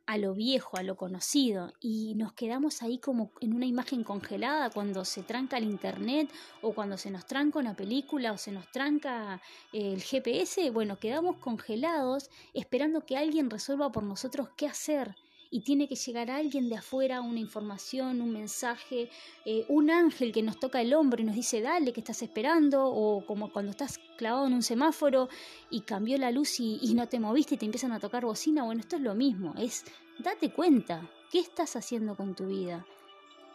a 0.07 0.19
lo 0.19 0.35
viejo, 0.35 0.77
a 0.77 0.83
lo 0.83 0.97
conocido, 0.97 1.73
y 1.81 2.15
nos 2.17 2.33
quedamos 2.33 2.83
ahí 2.83 2.99
como 2.99 3.33
en 3.41 3.55
una 3.55 3.67
imagen 3.67 4.05
congelada 4.05 4.71
cuando 4.71 5.05
se 5.05 5.23
tranca 5.23 5.59
el 5.59 5.65
internet 5.65 6.31
o 6.61 6.73
cuando 6.73 6.97
se 6.97 7.11
nos 7.11 7.27
tranca 7.27 7.59
una 7.59 7.75
película 7.75 8.33
o 8.33 8.39
se 8.39 8.53
nos 8.53 8.71
tranca 8.71 9.41
eh, 9.73 9.93
el 9.93 10.03
GPS, 10.03 10.71
bueno, 10.71 10.99
quedamos 10.99 11.37
congelados 11.37 12.31
esperando 12.55 13.07
que 13.07 13.17
alguien 13.17 13.51
resuelva 13.51 13.93
por 13.93 14.03
nosotros 14.03 14.49
qué 14.57 14.67
hacer 14.67 15.17
y 15.53 15.61
tiene 15.61 15.87
que 15.87 15.97
llegar 15.97 16.31
alguien 16.31 16.71
de 16.71 16.77
afuera, 16.77 17.21
una 17.21 17.39
información, 17.39 18.23
un 18.23 18.33
mensaje, 18.33 19.11
eh, 19.45 19.67
un 19.69 19.91
ángel 19.91 20.33
que 20.33 20.43
nos 20.43 20.59
toca 20.59 20.81
el 20.81 20.95
hombro 20.95 21.21
y 21.21 21.27
nos 21.27 21.35
dice, 21.35 21.61
dale, 21.61 21.93
que 21.93 22.01
estás 22.01 22.23
esperando, 22.23 22.87
o 22.87 23.27
como 23.27 23.53
cuando 23.53 23.71
estás 23.71 24.01
clavado 24.17 24.47
en 24.47 24.55
un 24.55 24.63
semáforo 24.63 25.29
y 25.69 25.83
cambió 25.83 26.17
la 26.17 26.31
luz 26.31 26.59
y, 26.59 26.79
y 26.81 26.95
no 26.95 27.07
te 27.07 27.21
moviste 27.21 27.57
y 27.57 27.59
te 27.59 27.67
empiezan 27.67 27.93
a 27.93 28.01
tocar 28.01 28.25
bocina, 28.25 28.65
bueno, 28.65 28.81
esto 28.81 28.97
es 28.97 29.03
lo 29.03 29.15
mismo, 29.15 29.53
es 29.59 29.85
date 30.21 30.51
cuenta, 30.51 31.07
¿qué 31.31 31.41
estás 31.41 31.77
haciendo 31.77 32.17
con 32.17 32.35
tu 32.35 32.47
vida? 32.47 32.87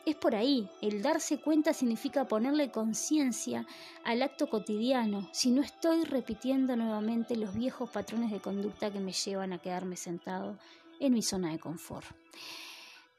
Es 0.06 0.16
por 0.16 0.36
ahí, 0.36 0.70
el 0.82 1.02
darse 1.02 1.40
cuenta 1.40 1.74
significa 1.74 2.28
ponerle 2.28 2.70
conciencia 2.70 3.66
al 4.04 4.22
acto 4.22 4.52
cotidiano, 4.52 5.28
si 5.34 5.50
no 5.50 5.64
estoy 5.64 6.04
repitiendo 6.04 6.76
nuevamente 6.76 7.36
los 7.36 7.56
viejos 7.56 7.90
patrones 7.90 8.32
de 8.32 8.40
conducta 8.40 8.92
que 8.92 9.00
me 9.00 9.14
llevan 9.14 9.52
a 9.52 9.58
quedarme 9.58 9.98
sentado 9.98 10.60
en 11.00 11.14
mi 11.14 11.22
zona 11.22 11.52
de 11.52 11.60
confort. 11.60 12.08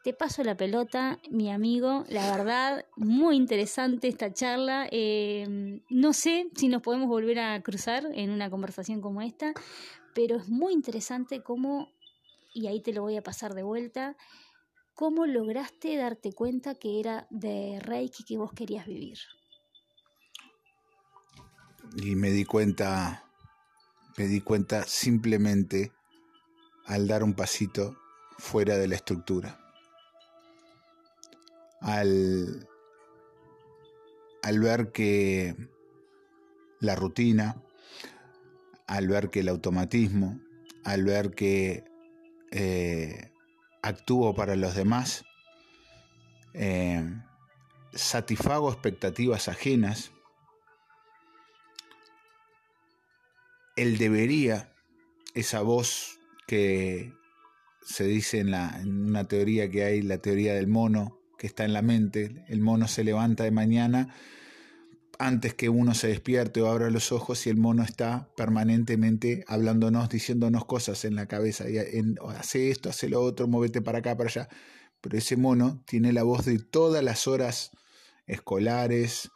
Te 0.04 0.12
paso 0.12 0.44
la 0.44 0.56
pelota, 0.56 1.18
mi 1.30 1.50
amigo. 1.50 2.04
La 2.08 2.34
verdad, 2.34 2.86
muy 2.96 3.36
interesante 3.36 4.08
esta 4.08 4.32
charla. 4.32 4.88
Em, 4.90 5.82
no 5.90 6.12
sé 6.12 6.48
si 6.54 6.68
nos 6.68 6.82
podemos 6.82 7.08
volver 7.08 7.40
a 7.40 7.60
cruzar 7.62 8.06
en 8.14 8.30
una 8.30 8.48
conversación 8.48 9.00
como 9.00 9.22
esta, 9.22 9.52
pero 10.14 10.36
es 10.36 10.48
muy 10.48 10.72
interesante 10.72 11.42
cómo, 11.42 11.92
y 12.54 12.68
ahí 12.68 12.80
te 12.80 12.92
lo 12.92 13.02
voy 13.02 13.16
a 13.16 13.22
pasar 13.22 13.54
de 13.54 13.64
vuelta, 13.64 14.16
cómo 14.94 15.26
lograste 15.26 15.96
darte 15.96 16.32
cuenta 16.32 16.74
que 16.74 17.00
era 17.00 17.26
de 17.30 17.78
Reiki 17.80 18.24
que 18.24 18.38
vos 18.38 18.52
querías 18.52 18.86
vivir. 18.86 19.18
Y 21.96 22.14
me 22.14 22.30
di 22.30 22.44
cuenta, 22.44 23.24
me 24.16 24.26
di 24.26 24.40
cuenta 24.40 24.84
simplemente 24.84 25.92
al 26.88 27.06
dar 27.06 27.22
un 27.22 27.34
pasito 27.34 27.96
fuera 28.38 28.76
de 28.78 28.88
la 28.88 28.96
estructura. 28.96 29.60
Al, 31.80 32.66
al 34.42 34.58
ver 34.58 34.90
que 34.90 35.54
la 36.80 36.96
rutina, 36.96 37.62
al 38.86 39.06
ver 39.06 39.28
que 39.28 39.40
el 39.40 39.48
automatismo, 39.48 40.40
al 40.82 41.04
ver 41.04 41.34
que 41.34 41.84
eh, 42.50 43.32
actúo 43.82 44.34
para 44.34 44.56
los 44.56 44.74
demás, 44.74 45.26
eh, 46.54 47.04
satisfago 47.92 48.72
expectativas 48.72 49.48
ajenas, 49.48 50.10
él 53.76 53.98
debería, 53.98 54.72
esa 55.34 55.60
voz 55.60 56.17
que 56.48 57.12
se 57.82 58.04
dice 58.04 58.40
en, 58.40 58.50
la, 58.50 58.80
en 58.80 59.04
una 59.04 59.28
teoría 59.28 59.70
que 59.70 59.84
hay, 59.84 60.02
la 60.02 60.18
teoría 60.18 60.54
del 60.54 60.66
mono, 60.66 61.20
que 61.38 61.46
está 61.46 61.64
en 61.64 61.74
la 61.74 61.82
mente. 61.82 62.42
El 62.48 62.60
mono 62.60 62.88
se 62.88 63.04
levanta 63.04 63.44
de 63.44 63.50
mañana 63.50 64.14
antes 65.18 65.52
que 65.52 65.68
uno 65.68 65.94
se 65.94 66.08
despierte 66.08 66.62
o 66.62 66.68
abra 66.68 66.90
los 66.90 67.12
ojos 67.12 67.46
y 67.46 67.50
el 67.50 67.56
mono 67.56 67.82
está 67.82 68.30
permanentemente 68.36 69.44
hablándonos, 69.46 70.08
diciéndonos 70.08 70.64
cosas 70.64 71.04
en 71.04 71.16
la 71.16 71.26
cabeza. 71.26 71.68
Y 71.68 71.76
hace 72.28 72.70
esto, 72.70 72.88
hace 72.88 73.08
lo 73.08 73.20
otro, 73.20 73.46
móvete 73.46 73.82
para 73.82 73.98
acá, 73.98 74.16
para 74.16 74.30
allá. 74.30 74.48
Pero 75.02 75.18
ese 75.18 75.36
mono 75.36 75.82
tiene 75.86 76.12
la 76.12 76.22
voz 76.22 76.46
de 76.46 76.58
todas 76.58 77.04
las 77.04 77.26
horas 77.26 77.72
escolares, 78.26 79.30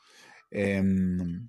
em, 0.50 1.48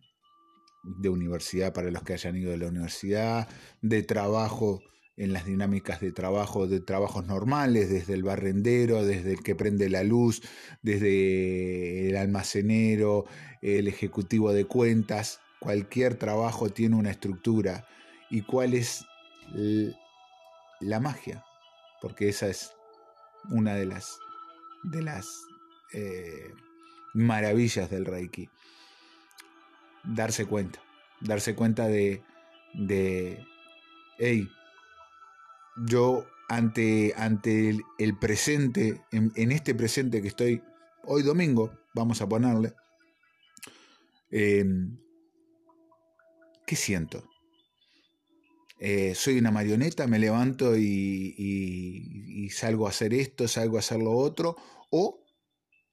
de 0.83 1.09
universidad 1.09 1.71
para 1.73 1.89
los 1.89 2.03
que 2.03 2.13
hayan 2.13 2.35
ido 2.35 2.51
de 2.51 2.57
la 2.57 2.67
universidad, 2.67 3.47
de 3.81 4.03
trabajo 4.03 4.81
en 5.15 5.33
las 5.33 5.45
dinámicas 5.45 6.01
de 6.01 6.11
trabajo, 6.11 6.67
de 6.67 6.79
trabajos 6.79 7.25
normales, 7.25 7.89
desde 7.89 8.13
el 8.13 8.23
barrendero, 8.23 9.05
desde 9.05 9.33
el 9.33 9.43
que 9.43 9.55
prende 9.55 9.89
la 9.89 10.03
luz, 10.03 10.41
desde 10.81 12.09
el 12.09 12.17
almacenero, 12.17 13.25
el 13.61 13.87
ejecutivo 13.87 14.53
de 14.53 14.65
cuentas, 14.65 15.39
cualquier 15.59 16.15
trabajo 16.15 16.69
tiene 16.69 16.95
una 16.95 17.11
estructura. 17.11 17.85
¿Y 18.29 18.41
cuál 18.41 18.73
es 18.73 19.05
la 20.79 20.99
magia, 20.99 21.43
porque 22.01 22.29
esa 22.29 22.47
es 22.47 22.73
una 23.49 23.75
de 23.75 23.85
las, 23.85 24.19
de 24.83 25.01
las 25.01 25.27
eh, 25.93 26.53
maravillas 27.13 27.89
del 27.89 28.05
Reiki. 28.05 28.49
Darse 30.03 30.45
cuenta, 30.45 30.81
darse 31.21 31.55
cuenta 31.55 31.87
de, 31.87 32.23
de 32.73 33.45
hey, 34.17 34.49
yo 35.75 36.25
ante, 36.49 37.13
ante 37.17 37.77
el, 37.97 38.17
presente, 38.17 39.01
en, 39.11 39.51
este 39.51 39.73
presente 39.73 40.21
que 40.21 40.27
estoy 40.27 40.61
hoy 41.03 41.23
domingo, 41.23 41.71
vamos 41.93 42.21
a 42.21 42.29
ponerle, 42.29 42.73
em, 44.29 44.97
¿qué 46.65 46.75
siento? 46.75 47.23
Eh, 48.79 49.15
soy 49.15 49.37
una 49.37 49.51
marioneta, 49.51 50.07
me 50.07 50.19
levanto 50.19 50.75
y, 50.77 52.49
salgo 52.51 52.85
a 52.85 52.89
hacer 52.89 53.13
esto, 53.13 53.47
salgo 53.47 53.77
a 53.77 53.79
hacer 53.79 53.99
lo 53.99 54.11
otro, 54.11 54.57
o 54.91 55.23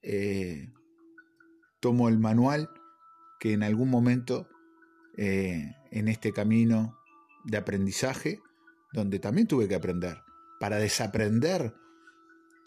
eh, 0.01 0.67
tomo 1.79 2.09
el 2.09 2.19
manual 2.19 2.69
que 3.39 3.53
en 3.53 3.63
algún 3.63 3.89
momento 3.89 4.47
eh, 5.17 5.73
en 5.91 6.07
este 6.07 6.31
camino 6.31 6.97
de 7.45 7.57
aprendizaje, 7.57 8.39
donde 8.93 9.19
también 9.19 9.47
tuve 9.47 9.67
que 9.67 9.75
aprender, 9.75 10.23
para 10.59 10.77
desaprender 10.77 11.73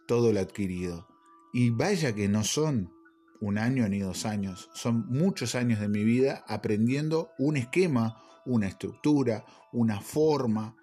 todo 0.06 0.32
lo 0.32 0.40
adquirido. 0.40 1.08
Y 1.52 1.70
vaya 1.70 2.14
que 2.14 2.28
no 2.28 2.44
son 2.44 2.92
un 3.40 3.58
año 3.58 3.88
ni 3.88 4.00
dos 4.00 4.24
años, 4.26 4.70
son 4.74 5.06
muchos 5.08 5.54
años 5.54 5.80
de 5.80 5.88
mi 5.88 6.04
vida 6.04 6.44
aprendiendo 6.48 7.30
un 7.38 7.56
esquema, 7.56 8.22
una 8.46 8.66
estructura, 8.66 9.44
una 9.72 10.00
forma, 10.00 10.76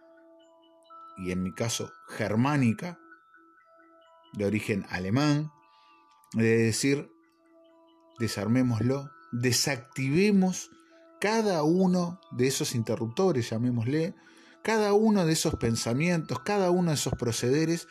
y 1.18 1.32
en 1.32 1.44
mi 1.44 1.54
caso 1.54 1.92
germánica, 2.10 3.00
de 4.34 4.46
origen 4.46 4.86
alemán, 4.90 5.52
de 6.34 6.58
decir, 6.58 7.12
desarmémoslo, 8.20 9.10
desactivemos 9.32 10.72
cada 11.20 11.64
uno 11.64 12.20
de 12.32 12.48
esos 12.48 12.76
interruptores, 12.76 13.50
llamémosle, 13.50 14.16
cada 14.64 14.94
uno 14.94 15.26
de 15.26 15.34
esos 15.34 15.56
pensamientos, 15.56 16.40
cada 16.40 16.72
uno 16.72 16.92
de 16.92 16.96
esos 16.96 17.14
procederes 17.14 17.88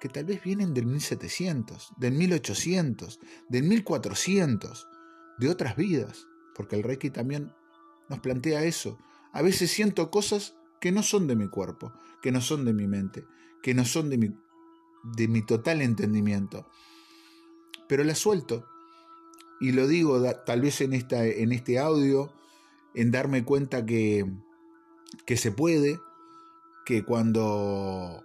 que 0.00 0.08
tal 0.08 0.24
vez 0.24 0.42
vienen 0.42 0.72
del 0.72 0.86
1700, 0.86 1.92
del 1.98 2.14
1800, 2.14 3.20
del 3.48 3.64
1400, 3.64 4.88
de 5.38 5.48
otras 5.48 5.76
vidas, 5.76 6.26
porque 6.54 6.76
el 6.76 6.82
Reiki 6.82 7.10
también 7.10 7.52
nos 8.08 8.20
plantea 8.20 8.64
eso. 8.64 8.98
A 9.32 9.42
veces 9.42 9.70
siento 9.70 10.10
cosas 10.10 10.54
que 10.80 10.90
no 10.90 11.02
son 11.02 11.26
de 11.26 11.36
mi 11.36 11.48
cuerpo, 11.48 11.92
que 12.22 12.32
no 12.32 12.40
son 12.40 12.64
de 12.64 12.72
mi 12.72 12.86
mente, 12.86 13.24
que 13.62 13.74
no 13.74 13.84
son 13.84 14.08
de 14.08 14.18
mi, 14.18 14.34
de 15.04 15.28
mi 15.28 15.42
total 15.42 15.82
entendimiento. 15.82 16.66
Pero 17.86 18.04
las 18.04 18.18
suelto. 18.18 18.66
Y 19.60 19.72
lo 19.72 19.86
digo 19.86 20.22
tal 20.46 20.62
vez 20.62 20.80
en, 20.80 20.94
esta, 20.94 21.26
en 21.26 21.52
este 21.52 21.78
audio, 21.78 22.32
en 22.94 23.10
darme 23.10 23.44
cuenta 23.44 23.84
que, 23.84 24.24
que 25.26 25.36
se 25.36 25.52
puede, 25.52 26.00
que 26.84 27.04
cuando 27.04 28.24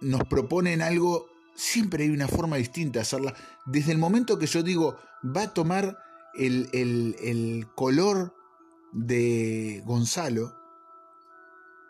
nos 0.00 0.24
proponen 0.24 0.82
algo, 0.82 1.26
siempre 1.54 2.04
hay 2.04 2.10
una 2.10 2.28
forma 2.28 2.56
distinta 2.56 2.98
de 2.98 3.02
hacerla. 3.02 3.34
Desde 3.64 3.92
el 3.92 3.98
momento 3.98 4.38
que 4.38 4.46
yo 4.46 4.62
digo, 4.62 4.96
va 5.24 5.42
a 5.42 5.54
tomar 5.54 5.98
el, 6.34 6.68
el, 6.72 7.66
color 7.74 8.34
de 8.92 9.82
Gonzalo, 9.86 10.54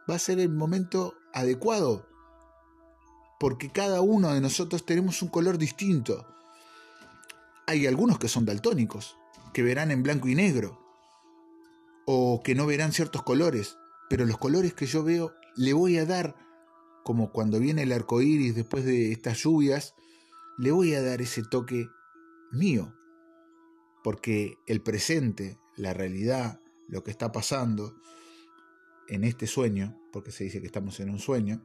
va 0.08 0.16
a 0.16 0.18
ser 0.18 0.38
el 0.38 0.50
momento 0.50 1.14
adecuado, 1.32 2.06
porque 3.40 3.70
cada 3.70 4.00
uno 4.00 4.32
de 4.32 4.40
nosotros 4.40 4.86
tenemos 4.86 5.22
un 5.22 5.28
color 5.28 5.58
distinto. 5.58 6.26
Hay 7.66 7.86
algunos 7.86 8.18
que 8.18 8.28
son 8.28 8.44
daltónicos, 8.44 9.16
que 9.52 9.62
verán 9.62 9.90
en 9.90 10.02
blanco 10.02 10.28
y 10.28 10.34
negro, 10.34 10.83
o 12.06 12.42
que 12.42 12.54
no 12.54 12.66
verán 12.66 12.92
ciertos 12.92 13.22
colores, 13.22 13.78
pero 14.08 14.24
los 14.26 14.38
colores 14.38 14.74
que 14.74 14.86
yo 14.86 15.02
veo 15.02 15.34
le 15.56 15.72
voy 15.72 15.98
a 15.98 16.06
dar, 16.06 16.36
como 17.04 17.32
cuando 17.32 17.58
viene 17.58 17.82
el 17.82 17.92
arco 17.92 18.22
iris 18.22 18.54
después 18.54 18.84
de 18.84 19.12
estas 19.12 19.38
lluvias, 19.42 19.94
le 20.58 20.70
voy 20.70 20.94
a 20.94 21.02
dar 21.02 21.20
ese 21.22 21.42
toque 21.42 21.88
mío, 22.52 22.94
porque 24.02 24.58
el 24.66 24.80
presente, 24.82 25.58
la 25.76 25.94
realidad, 25.94 26.60
lo 26.88 27.02
que 27.02 27.10
está 27.10 27.32
pasando 27.32 27.96
en 29.08 29.24
este 29.24 29.46
sueño, 29.46 29.98
porque 30.12 30.30
se 30.30 30.44
dice 30.44 30.60
que 30.60 30.66
estamos 30.66 31.00
en 31.00 31.10
un 31.10 31.18
sueño, 31.18 31.62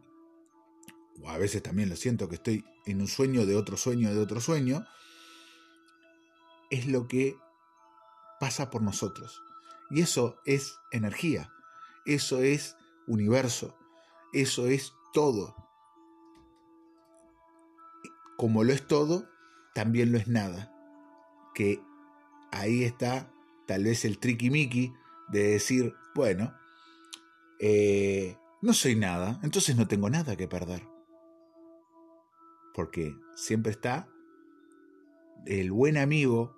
o 1.22 1.30
a 1.30 1.38
veces 1.38 1.62
también 1.62 1.90
lo 1.90 1.96
siento 1.96 2.30
que 2.30 2.36
estoy 2.36 2.64
en 2.86 3.02
un 3.02 3.08
sueño 3.08 3.46
de 3.46 3.56
otro 3.56 3.78
sueño 3.78 4.14
de 4.14 4.22
otro 4.22 4.40
sueño, 4.40 4.86
es 6.70 6.88
lo 6.88 7.08
que 7.08 7.36
pasa 8.40 8.70
por 8.70 8.82
nosotros. 8.82 9.42
Y 9.90 10.02
eso 10.02 10.40
es 10.46 10.80
energía, 10.92 11.52
eso 12.06 12.42
es 12.42 12.78
universo, 13.08 13.76
eso 14.34 14.68
es 14.68 14.94
todo. 15.14 15.56
Como 18.38 18.64
lo 18.64 18.72
es 18.72 18.86
todo, 18.88 19.28
también 19.74 20.12
lo 20.12 20.18
es 20.18 20.28
nada. 20.28 20.74
Que 21.54 21.82
ahí 22.52 22.84
está 22.84 23.32
tal 23.66 23.84
vez 23.84 24.06
el 24.06 24.20
tricky 24.20 24.50
de 25.30 25.44
decir, 25.44 25.94
bueno, 26.16 26.54
eh, 27.60 28.38
no 28.62 28.74
soy 28.74 28.96
nada, 28.96 29.40
entonces 29.44 29.76
no 29.76 29.88
tengo 29.88 30.10
nada 30.10 30.36
que 30.36 30.48
perder. 30.48 30.88
Porque 32.74 33.16
siempre 33.36 33.72
está 33.72 34.08
el 35.46 35.72
buen 35.72 35.98
amigo, 35.98 36.56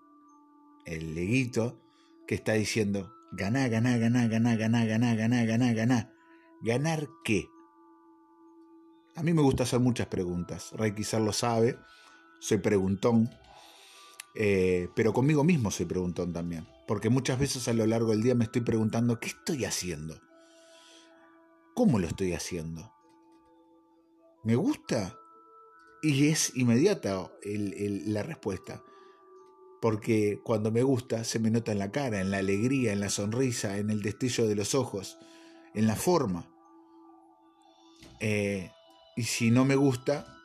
el 0.85 1.15
leguito, 1.15 1.79
que 2.27 2.35
está 2.35 2.53
diciendo, 2.53 3.13
Ganá, 3.31 3.69
ganá, 3.69 3.97
ganá, 3.97 4.27
ganá, 4.27 4.55
ganá, 4.55 4.85
ganá, 4.85 5.15
ganá, 5.15 5.45
ganá, 5.45 5.73
ganá. 5.73 6.13
¿Ganar 6.61 7.07
qué? 7.23 7.47
A 9.15 9.23
mí 9.23 9.33
me 9.33 9.41
gusta 9.41 9.63
hacer 9.63 9.79
muchas 9.79 10.07
preguntas. 10.07 10.71
Ray 10.73 10.93
quizás 10.93 11.21
lo 11.21 11.31
sabe. 11.31 11.77
Soy 12.39 12.57
preguntón. 12.57 13.29
Eh, 14.35 14.89
pero 14.95 15.13
conmigo 15.13 15.45
mismo 15.45 15.71
soy 15.71 15.85
preguntón 15.85 16.33
también. 16.33 16.67
Porque 16.87 17.09
muchas 17.09 17.39
veces 17.39 17.69
a 17.69 17.73
lo 17.73 17.85
largo 17.85 18.11
del 18.11 18.21
día 18.21 18.35
me 18.35 18.43
estoy 18.43 18.61
preguntando, 18.61 19.19
¿qué 19.19 19.29
estoy 19.29 19.63
haciendo? 19.63 20.19
¿Cómo 21.73 21.99
lo 21.99 22.07
estoy 22.07 22.33
haciendo? 22.33 22.91
¿Me 24.43 24.55
gusta? 24.55 25.15
Y 26.03 26.27
es 26.27 26.51
inmediata 26.57 27.31
la 27.45 28.23
respuesta 28.23 28.83
porque 29.81 30.39
cuando 30.43 30.71
me 30.71 30.83
gusta 30.83 31.23
se 31.23 31.39
me 31.39 31.49
nota 31.49 31.71
en 31.71 31.79
la 31.79 31.91
cara, 31.91 32.21
en 32.21 32.29
la 32.29 32.37
alegría, 32.37 32.93
en 32.93 32.99
la 32.99 33.09
sonrisa, 33.09 33.77
en 33.77 33.89
el 33.89 34.03
destello 34.03 34.47
de 34.47 34.55
los 34.55 34.75
ojos, 34.75 35.17
en 35.73 35.87
la 35.87 35.95
forma. 35.95 36.47
Eh, 38.19 38.71
y 39.17 39.23
si 39.23 39.49
no 39.49 39.65
me 39.65 39.75
gusta, 39.75 40.37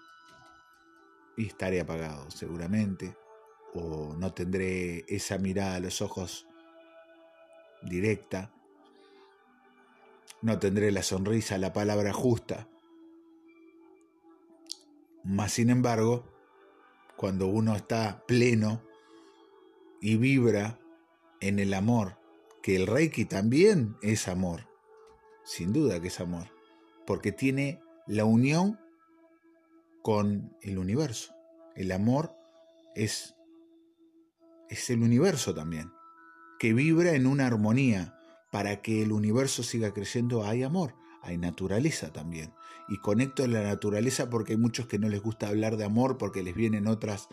estaré 1.37 1.81
apagado 1.81 2.31
seguramente, 2.31 3.15
o 3.75 4.15
no 4.17 4.33
tendré 4.33 5.05
esa 5.07 5.37
mirada 5.37 5.77
a 5.77 5.81
los 5.81 6.01
ojos 6.01 6.49
directa, 7.83 8.51
no 10.41 10.59
tendré 10.59 10.91
la 10.93 11.03
sonrisa, 11.03 11.59
la 11.59 11.75
palabra 11.75 12.15
justa. 12.15 12.69
Más 15.25 15.53
sin 15.53 15.69
embargo, 15.69 16.25
cuando 17.17 17.49
uno 17.49 17.77
está 17.77 18.25
pleno, 18.27 18.86
y 20.07 20.15
vibra 20.19 20.79
en 21.41 21.59
el 21.59 21.75
amor, 21.75 22.17
que 22.63 22.77
el 22.77 22.87
Reiki 22.87 23.25
también 23.25 23.97
es 24.03 24.29
amor, 24.29 24.69
sin 25.45 25.73
duda 25.73 26.01
que 26.01 26.07
es 26.07 26.21
amor, 26.21 26.47
porque 27.05 27.33
tiene 27.33 27.83
la 28.07 28.25
unión 28.25 28.79
con 30.03 30.57
el 30.63 30.79
universo. 30.79 31.35
El 31.75 31.91
amor 31.91 32.37
es, 32.95 33.35
es 34.71 34.91
el 34.91 35.03
universo 35.03 35.57
también, 35.57 35.91
que 36.61 36.73
vibra 36.73 37.15
en 37.15 37.27
una 37.27 37.49
armonía. 37.49 38.13
Para 38.53 38.83
que 38.83 39.03
el 39.03 39.11
universo 39.11 39.65
siga 39.65 39.93
creciendo 39.93 40.45
hay 40.45 40.63
amor, 40.63 40.95
hay 41.21 41.37
naturaleza 41.37 42.13
también. 42.13 42.55
Y 42.89 42.99
conecto 42.99 43.45
la 43.49 43.65
naturaleza 43.65 44.31
porque 44.31 44.53
hay 44.53 44.59
muchos 44.59 44.87
que 44.87 45.01
no 45.01 45.09
les 45.09 45.21
gusta 45.21 45.49
hablar 45.49 45.77
de 45.77 45.85
amor 45.85 46.17
porque 46.17 46.45
les 46.45 46.55
vienen 46.55 46.87
otras 46.87 47.27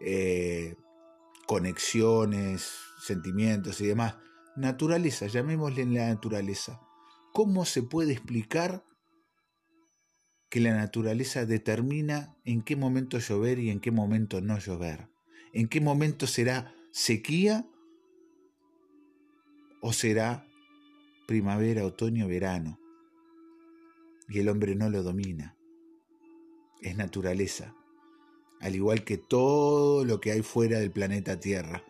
eh, 0.00 0.76
conexiones, 1.48 2.70
sentimientos 3.02 3.80
y 3.80 3.86
demás. 3.86 4.18
Naturaleza, 4.54 5.26
llamémosle 5.26 5.82
en 5.82 5.94
la 5.94 6.08
naturaleza. 6.08 6.80
¿Cómo 7.32 7.64
se 7.64 7.82
puede 7.82 8.12
explicar 8.12 8.84
que 10.48 10.60
la 10.60 10.76
naturaleza 10.76 11.46
determina 11.46 12.36
en 12.44 12.62
qué 12.62 12.76
momento 12.76 13.18
llover 13.18 13.58
y 13.58 13.70
en 13.70 13.80
qué 13.80 13.90
momento 13.90 14.40
no 14.40 14.58
llover? 14.60 15.08
¿En 15.52 15.68
qué 15.68 15.80
momento 15.80 16.28
será 16.28 16.72
sequía 16.92 17.66
o 19.80 19.92
será 19.92 20.46
primavera, 21.26 21.84
otoño, 21.84 22.26
verano. 22.26 22.80
Y 24.28 24.40
el 24.40 24.48
hombre 24.48 24.74
no 24.74 24.88
lo 24.90 25.02
domina. 25.02 25.56
Es 26.80 26.96
naturaleza, 26.96 27.74
al 28.60 28.74
igual 28.74 29.04
que 29.04 29.18
todo 29.18 30.04
lo 30.04 30.20
que 30.20 30.32
hay 30.32 30.42
fuera 30.42 30.78
del 30.78 30.90
planeta 30.90 31.38
Tierra, 31.40 31.84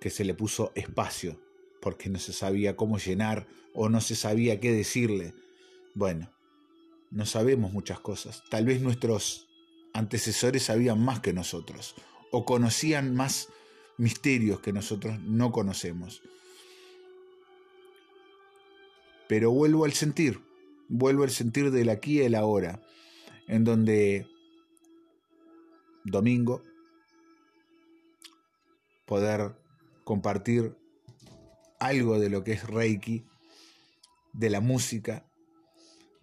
que 0.00 0.10
se 0.10 0.24
le 0.24 0.34
puso 0.34 0.72
espacio, 0.74 1.40
porque 1.80 2.08
no 2.08 2.18
se 2.18 2.32
sabía 2.32 2.76
cómo 2.76 2.98
llenar 2.98 3.46
o 3.74 3.88
no 3.88 4.00
se 4.00 4.16
sabía 4.16 4.60
qué 4.60 4.72
decirle. 4.72 5.34
Bueno, 5.94 6.30
no 7.10 7.26
sabemos 7.26 7.72
muchas 7.72 8.00
cosas. 8.00 8.42
Tal 8.50 8.64
vez 8.64 8.80
nuestros 8.80 9.48
antecesores 9.92 10.64
sabían 10.64 11.02
más 11.04 11.20
que 11.20 11.32
nosotros 11.32 11.94
o 12.30 12.44
conocían 12.44 13.14
más 13.14 13.48
misterios 13.98 14.60
que 14.60 14.72
nosotros 14.72 15.20
no 15.20 15.52
conocemos. 15.52 16.22
Pero 19.28 19.50
vuelvo 19.50 19.84
al 19.84 19.92
sentir, 19.92 20.40
vuelvo 20.88 21.24
al 21.24 21.30
sentir 21.30 21.70
del 21.70 21.88
aquí 21.90 22.20
y 22.20 22.22
el 22.22 22.34
ahora, 22.34 22.82
en 23.46 23.64
donde 23.64 24.26
domingo 26.04 26.62
poder 29.06 29.54
compartir 30.04 30.76
algo 31.78 32.18
de 32.18 32.30
lo 32.30 32.44
que 32.44 32.52
es 32.52 32.66
Reiki, 32.66 33.26
de 34.32 34.50
la 34.50 34.60
música, 34.60 35.26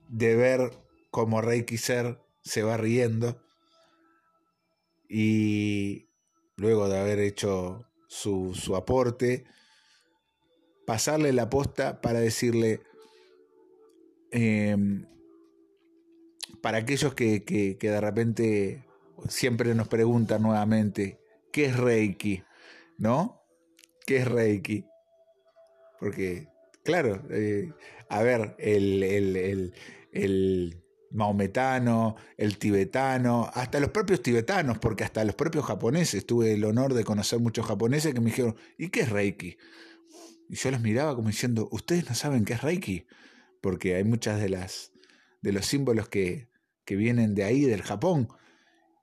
de 0.07 0.35
ver 0.35 0.71
cómo 1.11 1.41
Reiki 1.41 1.77
Ser 1.77 2.19
se 2.41 2.63
va 2.63 2.77
riendo. 2.77 3.41
Y 5.07 6.07
luego 6.55 6.87
de 6.87 6.99
haber 6.99 7.19
hecho 7.19 7.85
su, 8.07 8.75
aporte, 8.75 9.45
pasarle 10.85 11.33
la 11.33 11.49
posta 11.49 12.01
para 12.01 12.19
decirle, 12.19 12.81
em, 14.31 15.05
para 16.61 16.79
aquellos 16.79 17.13
que, 17.13 17.43
que, 17.43 17.77
que 17.77 17.89
de 17.89 18.01
repente 18.01 18.88
siempre 19.27 19.73
nos 19.75 19.87
preguntan 19.87 20.41
nuevamente, 20.41 21.19
¿qué 21.51 21.65
es 21.65 21.77
Reiki? 21.77 22.43
¿No? 22.97 23.43
¿Qué 24.05 24.17
es 24.17 24.27
Reiki? 24.27 24.85
Porque, 25.99 26.47
claro, 26.83 27.21
eh, 27.29 27.71
a 28.09 28.23
ver, 28.23 28.55
el, 28.59 29.03
el, 29.03 29.73
el, 30.11 30.83
maometano, 31.11 32.15
el 32.37 32.57
tibetano, 32.57 33.49
hasta 33.53 33.79
los 33.79 33.89
propios 33.89 34.21
tibetanos, 34.21 34.77
porque 34.77 35.03
hasta 35.03 35.25
los 35.25 35.35
propios 35.35 35.65
japoneses, 35.65 36.25
tuve 36.25 36.53
el 36.53 36.63
honor 36.63 36.93
de 36.93 37.03
conocer 37.03 37.39
muchos 37.39 37.65
japoneses 37.65 38.13
que 38.13 38.19
me 38.19 38.27
dijeron, 38.27 38.55
¿y 38.77 38.89
qué 38.89 39.01
es 39.01 39.09
Reiki? 39.09 39.57
Y 40.49 40.55
yo 40.55 40.71
los 40.71 40.81
miraba 40.81 41.15
como 41.15 41.29
diciendo, 41.29 41.67
¿ustedes 41.71 42.07
no 42.07 42.15
saben 42.15 42.45
qué 42.45 42.53
es 42.53 42.61
Reiki? 42.61 43.07
Porque 43.59 43.95
hay 43.95 44.03
muchas 44.03 44.39
de 44.39 44.49
las 44.49 44.91
de 45.41 45.53
los 45.53 45.65
símbolos 45.65 46.09
que, 46.09 46.49
que 46.85 46.95
vienen 46.95 47.35
de 47.35 47.43
ahí, 47.43 47.61
del 47.61 47.81
Japón, 47.81 48.29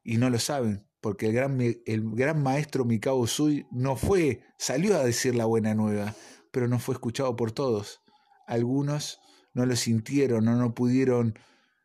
y 0.07 0.19
no 0.19 0.31
lo 0.31 0.39
saben, 0.39 0.87
porque 1.01 1.27
el 1.27 1.33
gran, 1.33 1.61
el 1.61 2.11
gran 2.13 2.41
maestro 2.41 2.85
Mikao 2.85 3.17
Usui 3.17 3.67
no 3.73 3.97
fue, 3.97 4.45
salió 4.57 4.97
a 4.97 5.05
decir 5.05 5.35
la 5.35 5.47
buena 5.47 5.75
nueva, 5.75 6.15
pero 6.53 6.69
no 6.69 6.79
fue 6.79 6.95
escuchado 6.95 7.35
por 7.35 7.51
todos. 7.51 8.03
Algunos 8.47 9.19
no 9.53 9.67
lo 9.67 9.75
sintieron 9.75 10.47
o 10.47 10.55
no 10.55 10.75
pudieron 10.75 11.37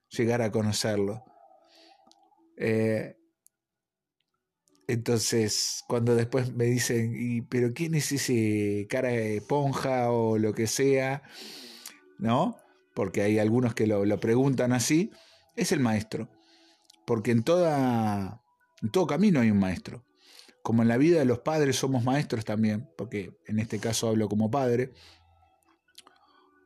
llegar 0.10 0.44
a 0.44 0.52
conocerlo. 0.52 1.24
Eh, 2.58 3.18
entonces, 4.88 5.84
cuando 5.88 6.16
después 6.16 6.54
me 6.54 6.66
dicen, 6.66 7.16
¿y, 7.18 7.42
pero 7.42 7.74
quién 7.74 7.96
es 7.96 8.12
ese 8.12 8.86
cara 8.88 9.10
de 9.10 9.42
ponja 9.42 10.12
o 10.12 10.38
lo 10.38 10.54
que 10.54 10.68
sea? 10.68 11.24
¿No? 12.20 12.56
Porque 12.94 13.24
hay 13.24 13.40
algunos 13.40 13.74
que 13.74 13.88
lo, 13.88 14.06
lo 14.06 14.20
preguntan 14.20 14.74
así, 14.74 15.10
es 15.56 15.72
el 15.72 15.80
maestro 15.80 16.30
porque 17.12 17.32
en, 17.32 17.44
toda, 17.44 18.42
todo 18.94 19.06
camino 19.06 19.42
hay 19.42 19.52
un 19.52 19.60
maestro. 19.60 20.06
Como 20.64 20.82
en 20.82 20.88
la 20.88 20.96
vida 20.96 21.20
de 21.20 21.26
los 21.26 21.40
padres 21.40 21.76
somos 21.76 22.06
maestros 22.06 22.46
también, 22.46 22.90
porque 22.98 23.38
en 23.48 23.60
este 23.60 23.80
caso 23.80 24.08
hablo 24.08 24.30
como 24.30 24.50
padre 24.50 24.94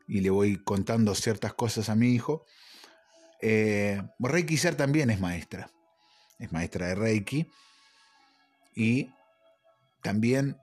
y 0.08 0.22
le 0.22 0.30
voy 0.30 0.58
contando 0.58 1.16
ciertas 1.16 1.56
cosas 1.56 1.90
a 1.90 1.96
mi 1.96 2.14
hijo. 2.14 2.46
Eh, 3.42 4.00
Reiki 4.20 4.56
Ser 4.58 4.76
también 4.76 5.10
es 5.10 5.20
maestra, 5.20 5.72
es 6.38 6.52
maestra 6.52 6.90
de 6.90 6.94
Reiki 6.94 7.50
y 8.76 9.10
también 10.04 10.58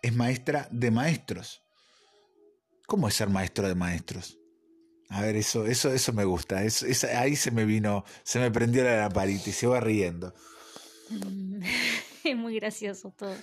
es 0.00 0.14
maestra 0.14 0.68
de 0.70 0.90
maestros. 0.90 1.62
¿Cómo 2.86 3.08
es 3.08 3.14
ser 3.14 3.28
maestro 3.28 3.68
de 3.68 3.74
maestros? 3.74 4.38
A 5.14 5.22
ver, 5.22 5.36
eso, 5.36 5.64
eso, 5.64 5.92
eso 5.92 6.12
me 6.12 6.24
gusta. 6.24 6.58
ahí 6.58 7.36
se 7.36 7.50
me 7.52 7.64
vino, 7.64 8.04
se 8.24 8.40
me 8.40 8.50
prendió 8.50 8.82
la 8.82 8.96
lamparita 8.96 9.48
y 9.48 9.52
se 9.52 9.68
va 9.68 9.78
riendo. 9.78 10.34
Es 12.24 12.36
muy 12.36 12.56
gracioso 12.56 13.12
todo. 13.16 13.36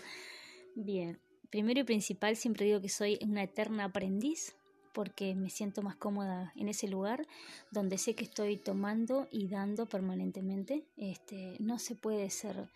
Bien, 0.75 1.19
primero 1.49 1.79
y 1.79 1.83
principal 1.83 2.35
siempre 2.35 2.65
digo 2.65 2.81
que 2.81 2.89
soy 2.89 3.19
una 3.21 3.43
eterna 3.43 3.85
aprendiz 3.85 4.55
porque 4.91 5.33
me 5.35 5.49
siento 5.49 5.81
más 5.81 5.95
cómoda 5.95 6.51
en 6.55 6.67
ese 6.67 6.89
lugar 6.89 7.25
donde 7.69 7.97
sé 7.97 8.15
que 8.15 8.25
estoy 8.25 8.57
tomando 8.57 9.29
y 9.31 9.47
dando 9.47 9.85
permanentemente. 9.85 10.83
Este, 10.97 11.55
no 11.59 11.79
se 11.79 11.95
puede 11.95 12.29
ser 12.31 12.67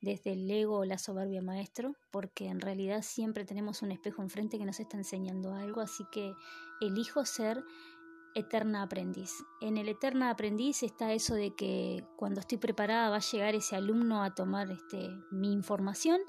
desde 0.00 0.32
el 0.32 0.50
ego 0.50 0.78
o 0.78 0.84
la 0.84 0.98
soberbia 0.98 1.40
maestro, 1.40 1.96
porque 2.10 2.48
en 2.48 2.60
realidad 2.60 3.02
siempre 3.02 3.44
tenemos 3.44 3.82
un 3.82 3.90
espejo 3.90 4.22
enfrente 4.22 4.58
que 4.58 4.64
nos 4.64 4.78
está 4.78 4.96
enseñando 4.96 5.54
algo, 5.54 5.80
así 5.80 6.04
que 6.12 6.34
elijo 6.80 7.24
ser 7.24 7.64
eterna 8.34 8.82
aprendiz. 8.82 9.44
En 9.60 9.76
el 9.76 9.88
eterna 9.88 10.30
aprendiz 10.30 10.82
está 10.82 11.12
eso 11.12 11.34
de 11.34 11.54
que 11.54 12.04
cuando 12.16 12.40
estoy 12.40 12.58
preparada 12.58 13.10
va 13.10 13.16
a 13.16 13.20
llegar 13.20 13.54
ese 13.54 13.76
alumno 13.76 14.22
a 14.22 14.34
tomar 14.34 14.70
este, 14.70 15.08
mi 15.30 15.52
información, 15.52 16.20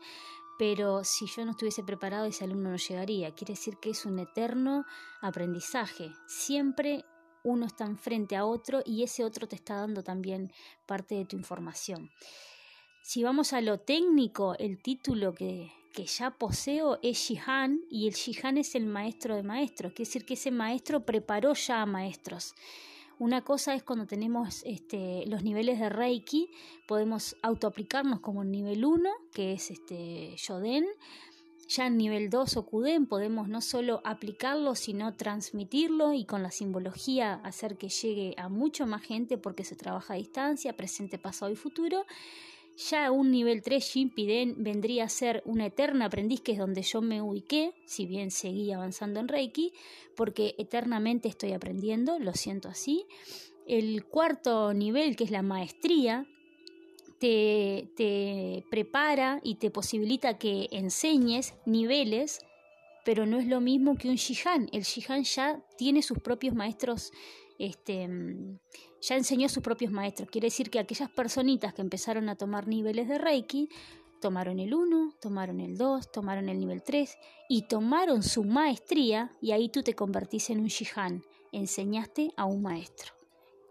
pero 0.57 1.03
si 1.03 1.25
yo 1.27 1.43
no 1.43 1.51
estuviese 1.51 1.83
preparado 1.83 2.25
ese 2.25 2.45
alumno 2.45 2.69
no 2.69 2.77
llegaría. 2.77 3.33
Quiere 3.33 3.53
decir 3.53 3.77
que 3.77 3.89
es 3.89 4.05
un 4.05 4.19
eterno 4.19 4.85
aprendizaje. 5.21 6.11
Siempre 6.27 7.05
uno 7.43 7.65
está 7.65 7.85
enfrente 7.85 8.35
a 8.35 8.45
otro 8.45 8.81
y 8.85 9.03
ese 9.03 9.23
otro 9.23 9.47
te 9.47 9.55
está 9.55 9.75
dando 9.75 10.03
también 10.03 10.51
parte 10.85 11.15
de 11.15 11.25
tu 11.25 11.35
información. 11.35 12.09
Si 13.01 13.23
vamos 13.23 13.53
a 13.53 13.61
lo 13.61 13.79
técnico, 13.79 14.55
el 14.57 14.81
título 14.81 15.33
que, 15.33 15.71
que 15.95 16.05
ya 16.05 16.31
poseo 16.31 16.99
es 17.01 17.17
Shihan 17.17 17.81
y 17.89 18.07
el 18.07 18.13
Shihan 18.13 18.57
es 18.57 18.75
el 18.75 18.85
maestro 18.85 19.35
de 19.35 19.43
maestros, 19.43 19.93
quiere 19.93 20.07
decir 20.07 20.25
que 20.25 20.33
ese 20.33 20.51
maestro 20.51 21.05
preparó 21.05 21.53
ya 21.53 21.81
a 21.81 21.85
maestros. 21.85 22.53
Una 23.17 23.43
cosa 23.43 23.73
es 23.73 23.83
cuando 23.83 24.05
tenemos 24.05 24.61
este, 24.65 25.25
los 25.27 25.41
niveles 25.41 25.79
de 25.79 25.87
Reiki, 25.87 26.51
podemos 26.85 27.37
autoaplicarnos 27.41 28.19
como 28.19 28.43
en 28.43 28.51
nivel 28.51 28.83
1, 28.83 29.09
que 29.33 29.53
es 29.53 29.71
este 29.71 30.35
Yoden. 30.35 30.85
Ya 31.69 31.87
en 31.87 31.97
nivel 31.97 32.29
2 32.29 32.57
o 32.57 32.65
Kuden 32.65 33.07
podemos 33.07 33.47
no 33.47 33.61
solo 33.61 34.01
aplicarlo, 34.03 34.75
sino 34.75 35.15
transmitirlo 35.15 36.13
y 36.13 36.25
con 36.25 36.43
la 36.43 36.51
simbología 36.51 37.35
hacer 37.43 37.77
que 37.77 37.89
llegue 37.89 38.35
a 38.37 38.49
mucho 38.49 38.85
más 38.85 39.01
gente 39.01 39.39
porque 39.39 39.63
se 39.63 39.75
trabaja 39.75 40.13
a 40.13 40.17
distancia, 40.17 40.75
presente, 40.75 41.17
pasado 41.17 41.51
y 41.51 41.55
futuro. 41.55 42.05
Ya 42.77 43.09
un 43.09 43.31
nivel 43.31 43.61
3 43.61 43.83
Shimpiden 43.83 44.55
vendría 44.57 45.05
a 45.05 45.09
ser 45.09 45.41
una 45.45 45.67
eterna 45.67 46.05
aprendiz, 46.05 46.41
que 46.41 46.51
es 46.51 46.57
donde 46.57 46.81
yo 46.81 47.01
me 47.01 47.21
ubiqué, 47.21 47.73
si 47.85 48.05
bien 48.05 48.31
seguí 48.31 48.71
avanzando 48.73 49.21
en 49.21 49.29
Reiki, 49.29 49.71
porque 50.15 50.55
eternamente 50.57 51.29
estoy 51.29 51.53
aprendiendo, 51.53 52.19
lo 52.19 52.33
siento 52.33 52.67
así. 52.67 53.05
El 53.65 54.05
cuarto 54.05 54.73
nivel, 54.73 55.15
que 55.15 55.23
es 55.23 55.31
la 55.31 55.41
maestría, 55.41 56.27
te, 57.19 57.89
te 57.95 58.65
prepara 58.69 59.39
y 59.41 59.55
te 59.55 59.71
posibilita 59.71 60.37
que 60.37 60.67
enseñes 60.71 61.53
niveles, 61.65 62.39
pero 63.05 63.25
no 63.25 63.39
es 63.39 63.47
lo 63.47 63.61
mismo 63.61 63.95
que 63.97 64.09
un 64.09 64.15
Shihan. 64.15 64.67
El 64.73 64.83
Shihan 64.83 65.23
ya 65.23 65.63
tiene 65.77 66.01
sus 66.01 66.19
propios 66.19 66.53
maestros 66.53 67.13
este, 67.57 68.09
ya 69.01 69.15
enseñó 69.15 69.45
a 69.45 69.49
sus 69.49 69.63
propios 69.63 69.91
maestros. 69.91 70.29
Quiere 70.29 70.47
decir 70.47 70.69
que 70.69 70.79
aquellas 70.79 71.09
personitas 71.09 71.73
que 71.73 71.81
empezaron 71.81 72.29
a 72.29 72.35
tomar 72.35 72.67
niveles 72.67 73.07
de 73.07 73.17
Reiki, 73.17 73.69
tomaron 74.21 74.59
el 74.59 74.73
1, 74.73 75.15
tomaron 75.19 75.59
el 75.59 75.77
2, 75.77 76.11
tomaron 76.11 76.49
el 76.49 76.59
nivel 76.59 76.81
3 76.81 77.17
y 77.49 77.67
tomaron 77.67 78.23
su 78.23 78.43
maestría 78.43 79.31
y 79.41 79.51
ahí 79.51 79.69
tú 79.69 79.83
te 79.83 79.93
convertís 79.93 80.49
en 80.49 80.61
un 80.61 80.67
Shihan. 80.67 81.23
Enseñaste 81.51 82.31
a 82.35 82.45
un 82.45 82.61
maestro, 82.61 83.13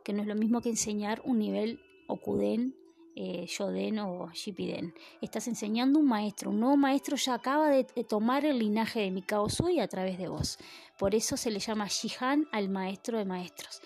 que 0.04 0.12
no 0.12 0.22
es 0.22 0.28
lo 0.28 0.34
mismo 0.34 0.60
que 0.60 0.70
enseñar 0.70 1.20
un 1.24 1.38
nivel 1.38 1.80
Okuden, 2.06 2.76
eh, 3.16 3.46
Yoden 3.46 3.98
o 4.00 4.30
Shipiden. 4.32 4.94
Estás 5.20 5.48
enseñando 5.48 5.98
un 5.98 6.06
maestro, 6.06 6.50
un 6.50 6.60
nuevo 6.60 6.76
maestro 6.76 7.16
ya 7.16 7.34
acaba 7.34 7.68
de, 7.68 7.84
tomar 8.04 8.44
el 8.44 8.58
linaje 8.58 9.00
de 9.00 9.10
Mikao 9.10 9.48
Sui 9.48 9.80
a 9.80 9.88
través 9.88 10.18
de 10.18 10.28
vos. 10.28 10.58
Por 10.98 11.14
eso 11.14 11.36
se 11.36 11.50
le 11.50 11.60
llama 11.60 11.86
Shihan 11.88 12.48
al 12.52 12.68
maestro 12.68 13.18
de 13.18 13.24
maestros 13.24 13.80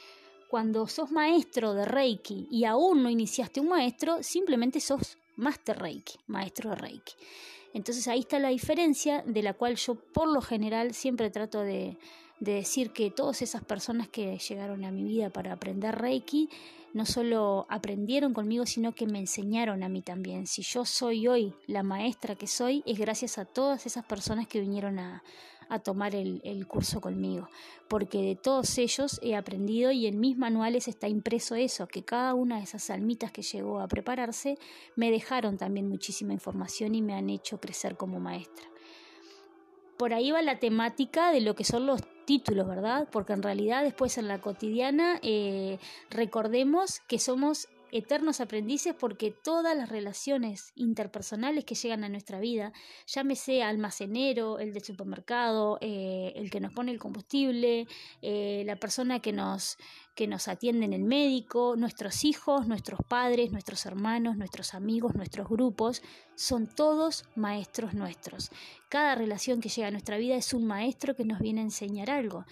cuando 0.49 0.87
sos 0.87 1.11
maestro 1.11 1.75
de 1.75 1.85
Reiki 1.85 2.49
y 2.51 2.64
aún 2.64 3.03
no 3.03 3.11
iniciaste 3.11 3.61
un 3.61 3.69
maestro, 3.69 4.23
simplemente 4.23 4.81
sos 4.81 5.19
Master 5.37 5.79
Reiki, 5.79 6.19
maestro 6.27 6.71
de 6.71 6.77
Reiki. 6.77 7.12
Entonces 7.75 8.09
ahí 8.09 8.21
está 8.21 8.38
la 8.38 8.49
diferencia 8.49 9.23
de 9.27 9.43
la 9.43 9.53
cual 9.53 9.77
yo 9.77 9.95
por 9.95 10.27
lo 10.27 10.41
general 10.41 10.95
siempre 10.95 11.31
trato 11.31 11.61
de, 11.61 11.99
de 12.40 12.55
decir 12.55 12.92
que 12.92 13.11
todas 13.11 13.42
esas 13.42 13.64
personas 13.64 14.09
que 14.09 14.38
llegaron 14.38 14.85
a 14.85 14.90
mi 14.90 15.05
vida 15.05 15.31
para 15.31 15.53
aprender 15.53 15.96
Reiki, 15.96 16.48
no 16.94 17.05
solo 17.05 17.66
aprendieron 17.68 18.33
conmigo, 18.33 18.64
sino 18.66 18.94
que 18.94 19.07
me 19.07 19.18
enseñaron 19.18 19.83
a 19.83 19.88
mí 19.88 20.03
también. 20.03 20.46
Si 20.46 20.62
yo 20.62 20.85
soy 20.85 21.29
hoy 21.29 21.53
la 21.66 21.83
maestra 21.83 22.35
que 22.35 22.46
soy, 22.46 22.83
es 22.87 22.98
gracias 22.98 23.38
a 23.38 23.44
todas 23.44 23.87
esas 23.87 24.05
personas 24.07 24.46
que 24.46 24.61
vinieron 24.61 24.98
a, 24.98 25.22
a 25.68 25.79
tomar 25.81 26.14
el, 26.14 26.40
el, 26.44 26.66
curso 26.66 27.01
conmigo, 27.01 27.48
porque 27.88 28.22
de 28.22 28.37
todos 28.37 28.79
ellos 28.79 29.20
he 29.22 29.37
aprendido 29.37 29.90
y 29.90 30.07
en 30.07 30.18
mis 30.18 30.37
manuales 30.37 30.88
está 30.88 31.09
impreso 31.09 31.55
eso, 31.55 31.87
que 31.87 32.05
cada 32.05 32.35
una 32.35 32.57
de 32.57 32.64
esas 32.64 32.88
almitas 32.90 33.33
que 33.33 33.42
llegó 33.42 33.81
a 33.81 33.88
prepararse 33.88 34.59
me 34.96 35.11
dejaron 35.11 35.59
también 35.59 35.88
muchísima 35.88 36.33
información 36.33 36.94
y 36.94 37.03
me 37.03 37.14
han 37.14 37.29
hecho 37.29 37.61
crecer 37.61 37.96
como 37.96 38.18
maestra. 38.18 38.66
Por 39.98 40.14
ahí 40.14 40.31
va 40.31 40.42
la 40.42 40.59
temática 40.59 41.33
de 41.33 41.40
lo 41.40 41.55
que 41.55 41.64
son 41.64 41.87
los 41.87 42.03
títulos, 42.29 42.69
¿verdad? 42.69 43.09
Porque 43.11 43.33
en 43.33 43.43
realidad 43.43 43.83
después 43.83 44.19
en 44.19 44.29
la 44.29 44.38
cotidiana 44.38 45.19
eh, 45.23 45.79
recordemos 46.11 47.01
que 47.09 47.19
somos 47.19 47.69
eternos 47.92 48.40
aprendices 48.40 48.94
porque 48.94 49.31
todas 49.31 49.77
las 49.77 49.88
relaciones 49.88 50.72
interpersonales 50.74 51.64
que 51.64 51.74
llegan 51.74 52.05
a 52.05 52.09
nuestra 52.09 52.40
vida, 52.40 52.72
llámese 53.07 53.62
almacenero, 53.62 54.59
el 54.59 54.72
del 54.72 54.83
supermercado, 54.85 55.79
eh, 55.81 56.33
el 56.37 56.51
que 56.51 56.61
nos 56.61 56.72
pone 56.72 56.92
el 56.92 56.98
combustible, 56.98 57.87
eh, 58.22 58.62
la 58.66 58.77
persona 58.77 59.20
que 59.20 59.33
nos, 59.33 59.79
que 60.14 60.27
nos 60.27 60.48
atiende 60.48 60.85
en 60.85 60.92
el 60.92 61.05
médico, 61.05 61.77
nuestros 61.77 62.24
hijos, 62.24 62.66
nuestros 62.66 63.01
padres, 63.07 63.53
nuestros 63.53 63.87
hermanos, 63.87 64.37
nuestros 64.37 64.74
amigos, 64.74 65.14
nuestros 65.14 65.48
grupos, 65.48 66.03
son 66.35 66.66
todos 66.66 67.24
maestros 67.35 67.94
nuestros. 67.94 68.51
Cada 68.88 69.14
relación 69.14 69.61
que 69.61 69.68
llega 69.68 69.88
a 69.88 69.92
nuestra 69.92 70.16
vida 70.18 70.37
es 70.37 70.53
un 70.55 70.66
maestro 70.66 71.14
que 71.14 71.24
nos 71.24 71.40
viene 71.40 71.61
a 71.61 71.64
enseñar 71.64 72.11
algo. 72.11 72.44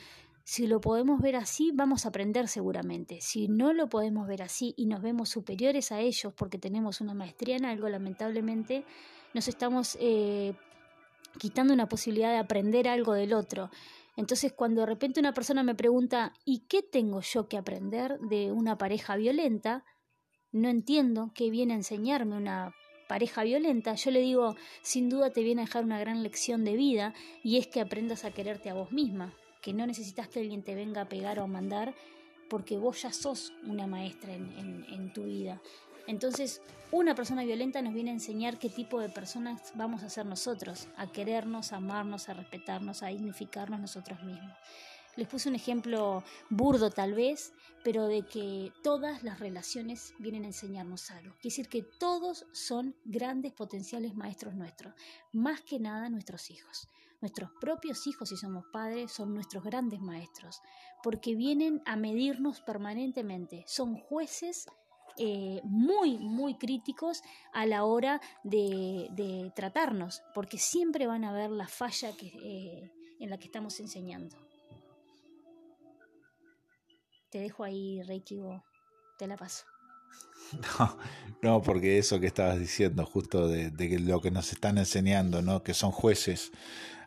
Si 0.48 0.68
lo 0.68 0.80
podemos 0.80 1.20
ver 1.20 1.34
así, 1.34 1.72
vamos 1.74 2.04
a 2.04 2.10
aprender 2.10 2.46
seguramente. 2.46 3.20
Si 3.20 3.48
no 3.48 3.72
lo 3.72 3.88
podemos 3.88 4.28
ver 4.28 4.42
así 4.42 4.74
y 4.76 4.86
nos 4.86 5.02
vemos 5.02 5.28
superiores 5.28 5.90
a 5.90 5.98
ellos 5.98 6.32
porque 6.34 6.56
tenemos 6.56 7.00
una 7.00 7.14
maestría 7.14 7.56
en 7.56 7.64
algo, 7.64 7.88
lamentablemente 7.88 8.84
nos 9.34 9.48
estamos 9.48 9.98
eh, 10.00 10.54
quitando 11.36 11.74
una 11.74 11.88
posibilidad 11.88 12.30
de 12.30 12.38
aprender 12.38 12.86
algo 12.86 13.14
del 13.14 13.32
otro. 13.32 13.70
Entonces, 14.16 14.52
cuando 14.52 14.82
de 14.82 14.86
repente 14.86 15.18
una 15.18 15.34
persona 15.34 15.64
me 15.64 15.74
pregunta, 15.74 16.32
¿y 16.44 16.60
qué 16.68 16.80
tengo 16.80 17.22
yo 17.22 17.48
que 17.48 17.58
aprender 17.58 18.20
de 18.20 18.52
una 18.52 18.78
pareja 18.78 19.16
violenta? 19.16 19.84
No 20.52 20.68
entiendo 20.68 21.32
qué 21.34 21.50
viene 21.50 21.72
a 21.72 21.78
enseñarme 21.78 22.36
una 22.36 22.72
pareja 23.08 23.42
violenta, 23.42 23.94
yo 23.96 24.12
le 24.12 24.20
digo, 24.20 24.54
sin 24.82 25.08
duda 25.08 25.32
te 25.32 25.42
viene 25.42 25.62
a 25.62 25.64
dejar 25.64 25.82
una 25.82 25.98
gran 25.98 26.22
lección 26.22 26.64
de 26.64 26.76
vida 26.76 27.14
y 27.42 27.56
es 27.56 27.66
que 27.66 27.80
aprendas 27.80 28.24
a 28.24 28.30
quererte 28.30 28.70
a 28.70 28.74
vos 28.74 28.92
misma 28.92 29.34
que 29.66 29.72
no 29.72 29.84
necesitas 29.84 30.28
que 30.28 30.38
alguien 30.38 30.62
te 30.62 30.76
venga 30.76 31.00
a 31.00 31.08
pegar 31.08 31.40
o 31.40 31.42
a 31.42 31.48
mandar, 31.48 31.92
porque 32.48 32.78
vos 32.78 33.02
ya 33.02 33.12
sos 33.12 33.52
una 33.64 33.88
maestra 33.88 34.32
en, 34.32 35.12
tu 35.12 35.24
vida. 35.24 35.60
Entonces, 36.06 36.62
una 36.92 37.16
persona 37.16 37.42
violenta 37.42 37.82
nos 37.82 37.92
viene 37.92 38.10
a 38.10 38.12
enseñar 38.12 38.60
qué 38.60 38.68
tipo 38.68 39.00
de 39.00 39.08
personas 39.08 39.72
vamos 39.74 40.04
a 40.04 40.08
ser 40.08 40.24
nosotros, 40.24 40.86
a 40.96 41.10
querernos, 41.10 41.72
a 41.72 41.78
amarnos, 41.78 42.28
a 42.28 42.34
respetarnos, 42.34 43.02
a 43.02 43.08
dignificarnos 43.08 43.80
nosotros 43.80 44.22
mismos. 44.22 44.52
Les 45.16 45.26
puse 45.26 45.48
un 45.48 45.54
ejemplo 45.54 46.22
burdo 46.50 46.90
tal 46.90 47.14
vez, 47.14 47.54
pero 47.82 48.06
de 48.06 48.26
que 48.26 48.70
todas 48.82 49.22
las 49.22 49.40
relaciones 49.40 50.12
vienen 50.18 50.44
a 50.44 50.48
enseñarnos 50.48 51.10
algo. 51.10 51.32
Quiere 51.40 51.56
decir 51.56 51.68
que 51.68 51.82
todos 51.82 52.46
son 52.52 52.94
grandes 53.04 53.52
potenciales 53.52 54.14
maestros 54.14 54.54
nuestros, 54.54 54.94
más 55.32 55.62
que 55.62 55.78
nada 55.78 56.10
nuestros 56.10 56.50
hijos. 56.50 56.88
Nuestros 57.22 57.50
propios 57.60 58.06
hijos, 58.06 58.28
si 58.28 58.36
somos 58.36 58.66
padres, 58.70 59.10
son 59.10 59.32
nuestros 59.32 59.64
grandes 59.64 60.00
maestros, 60.00 60.60
porque 61.02 61.34
vienen 61.34 61.80
a 61.86 61.96
medirnos 61.96 62.60
permanentemente. 62.60 63.64
Son 63.66 63.96
jueces 63.96 64.66
eh, 65.16 65.62
muy, 65.64 66.18
muy 66.18 66.58
críticos 66.58 67.22
a 67.54 67.64
la 67.64 67.84
hora 67.84 68.20
de, 68.44 69.50
tratarnos, 69.54 70.22
porque 70.34 70.58
siempre 70.58 71.06
van 71.06 71.24
a 71.24 71.32
ver 71.32 71.50
la 71.50 71.68
falla 71.68 72.10
eh, 72.20 72.92
en 73.18 73.30
la 73.30 73.38
que 73.38 73.46
estamos 73.46 73.80
enseñando. 73.80 74.45
Te 77.36 77.42
dejo 77.42 77.64
ahí, 77.64 78.00
Reiki, 78.02 78.40
te 79.18 79.26
la 79.26 79.36
paso. 79.36 79.66
No, 80.78 80.98
no, 81.42 81.62
porque 81.62 81.98
eso 81.98 82.18
que 82.18 82.28
estabas 82.28 82.58
diciendo, 82.58 83.04
justo 83.04 83.46
de, 83.46 83.70
de, 83.70 83.98
lo 83.98 84.22
que 84.22 84.30
nos 84.30 84.52
están 84.52 84.78
enseñando, 84.78 85.42
¿no? 85.42 85.62
Que 85.62 85.74
son 85.74 85.90
jueces, 85.90 86.50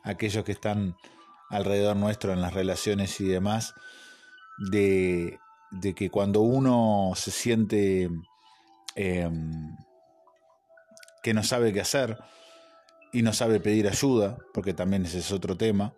aquellos 0.04 0.46
que 0.46 0.52
están 0.52 0.96
alrededor 1.50 1.96
nuestro 1.96 2.32
en 2.32 2.42
las 2.42 2.54
relaciones 2.54 3.20
y 3.22 3.26
demás, 3.26 3.74
de, 4.70 5.40
que 5.96 6.12
cuando 6.12 6.42
uno 6.42 7.14
se 7.16 7.32
siente 7.32 8.12
em, 8.94 9.76
que 11.24 11.34
no 11.34 11.42
sabe 11.42 11.74
qué 11.74 11.82
hacer 11.82 12.20
y 13.12 13.24
no 13.24 13.34
sabe 13.34 13.60
pedir 13.60 13.88
ayuda, 13.88 14.38
porque 14.54 14.76
también 14.76 15.06
ese 15.06 15.18
es 15.18 15.32
otro 15.32 15.58
tema, 15.58 15.96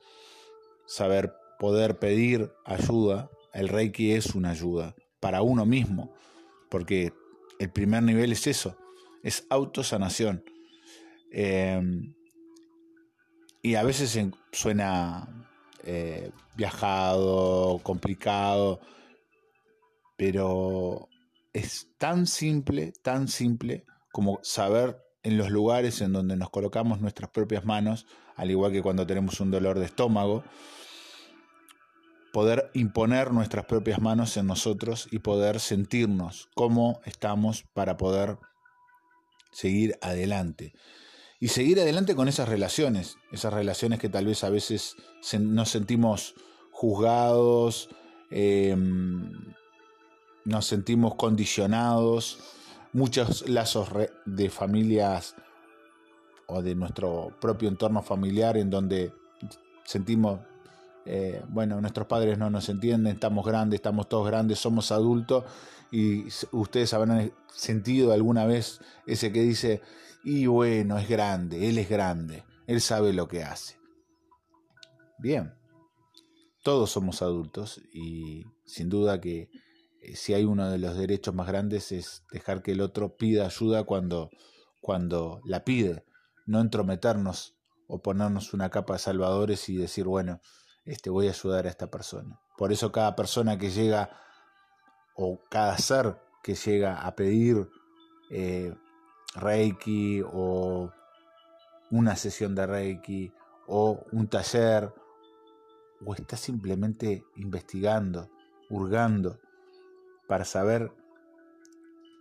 saber 0.88 1.34
poder 1.60 2.00
pedir 2.00 2.50
ayuda, 2.64 3.30
el 3.54 3.70
Reiki 3.70 4.12
es 4.12 4.36
una 4.36 4.52
ayuda 4.52 4.96
para 5.20 5.42
uno 5.42 5.66
mismo, 5.66 6.14
porque 6.70 7.14
el 7.60 7.70
primer 7.70 8.04
nivel 8.04 8.32
es 8.32 8.48
eso, 8.48 8.78
es 9.24 9.46
autosanación. 9.50 10.44
Eh, 11.32 11.82
y 13.62 13.76
a 13.76 13.84
veces 13.84 14.20
suena 14.52 15.28
eh, 15.84 16.32
viajado, 16.56 17.80
complicado, 17.84 18.80
pero 20.18 21.10
es 21.54 21.88
tan 21.98 22.28
simple, 22.28 22.94
tan 23.04 23.28
simple 23.28 23.86
como 24.12 24.40
saber 24.44 24.98
en 25.24 25.38
los 25.38 25.50
lugares 25.50 26.02
en 26.02 26.14
donde 26.14 26.36
nos 26.36 26.50
colocamos 26.50 27.02
nuestras 27.02 27.30
propias 27.30 27.66
manos, 27.66 28.06
al 28.36 28.52
igual 28.52 28.72
que 28.72 28.82
cuando 28.82 29.06
tenemos 29.06 29.40
un 29.40 29.52
dolor 29.52 29.80
de 29.80 29.86
estómago, 29.86 30.44
poder 32.32 32.72
imponer 32.74 33.32
nuestras 33.32 33.66
propias 33.66 34.02
manos 34.02 34.38
en 34.38 34.48
nosotros 34.48 35.08
y 35.12 35.20
poder 35.20 35.60
sentirnos 35.60 36.50
cómo 36.56 37.02
estamos 37.06 37.64
para 37.74 37.98
poder 37.98 38.38
seguir 39.52 39.98
adelante. 40.02 40.74
Y 41.40 41.48
seguir 41.48 41.80
adelante 41.80 42.16
con 42.16 42.28
esas 42.28 42.48
relaciones, 42.48 43.18
esas 43.32 43.54
relaciones 43.54 44.00
que 44.00 44.10
tal 44.10 44.26
vez 44.26 44.44
a 44.44 44.50
veces 44.50 44.96
nos 45.40 45.70
sentimos 45.70 46.36
juzgados, 46.72 47.90
em, 48.30 49.32
nos 50.46 50.66
sentimos 50.68 51.16
condicionados, 51.16 52.40
muchos 52.94 53.48
lazos 53.50 53.90
de 54.26 54.50
familias 54.50 55.36
o 56.48 56.62
de 56.62 56.76
nuestro 56.76 57.36
propio 57.40 57.70
entorno 57.70 58.02
familiar 58.02 58.58
en 58.58 58.70
donde 58.70 59.14
sentimos, 59.84 60.40
eh, 61.06 61.44
bueno, 61.50 61.82
nuestros 61.82 62.08
padres 62.08 62.38
no 62.38 62.50
nos 62.50 62.70
entienden, 62.70 63.14
estamos 63.14 63.46
grandes, 63.46 63.80
estamos 63.80 64.08
todos 64.08 64.28
grandes, 64.28 64.60
somos 64.60 64.92
adultos 64.92 65.46
y 65.92 66.26
ustedes 66.52 66.94
habrán 66.94 67.34
sentido 67.54 68.14
alguna 68.14 68.46
vez 68.46 68.80
ese 69.08 69.32
que 69.32 69.42
dice, 69.42 69.82
y 70.24 70.46
bueno, 70.46 70.98
es 70.98 71.10
grande, 71.10 71.70
él 71.70 71.78
es 71.78 71.90
grande, 71.90 72.44
él 72.68 72.82
sabe 72.82 73.14
lo 73.14 73.28
que 73.28 73.44
hace. 73.44 73.78
Bien, 75.18 75.54
todos 76.64 76.92
somos 76.92 77.22
adultos 77.22 77.82
y 77.94 78.46
sin 78.66 78.90
duda 78.90 79.20
que 79.20 79.50
eh, 80.02 80.16
si 80.16 80.34
hay 80.34 80.46
uno 80.46 80.70
de 80.70 80.78
los 80.78 80.98
derechos 80.98 81.34
más 81.34 81.48
grandes 81.48 81.92
es 81.92 82.24
dejar 82.32 82.62
que 82.62 82.72
el 82.72 82.82
otro 82.82 83.18
pida 83.18 83.46
ayuda 83.46 83.84
cuando, 83.84 84.30
cuando 84.80 85.42
la 85.46 85.64
pide, 85.64 86.06
no 86.46 86.62
entrometernos 86.62 87.56
o 87.88 88.02
ponernos 88.02 88.54
una 88.54 88.70
capa 88.70 88.94
de 88.94 89.00
salvadores 89.00 89.68
y 89.70 89.76
decir, 89.76 90.06
bueno, 90.06 90.40
este, 90.86 91.10
voy 91.10 91.28
a 91.28 91.32
ayudar 91.32 91.66
a 91.66 91.70
esta 91.70 91.90
persona. 91.90 92.40
Por 92.58 92.72
eso 92.72 92.92
cada 92.92 93.16
persona 93.16 93.58
que 93.58 93.70
llega 93.70 94.10
o 95.16 95.40
cada 95.50 95.78
ser 95.78 96.18
que 96.44 96.56
llega 96.56 97.02
a 97.02 97.16
pedir 97.16 97.70
eh, 98.30 98.74
Reiki 99.36 100.22
o 100.26 100.92
una 101.92 102.16
sesión 102.16 102.56
de 102.56 102.66
Reiki 102.66 103.34
o 103.68 104.04
un 104.12 104.28
taller 104.28 104.94
o 106.06 106.14
está 106.16 106.36
simplemente 106.38 107.26
investigando, 107.36 108.30
hurgando 108.70 109.40
para 110.28 110.46
saber 110.46 110.92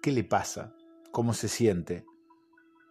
qué 0.02 0.12
le 0.12 0.24
pasa, 0.24 0.74
cómo 1.12 1.32
se 1.32 1.48
siente. 1.48 2.04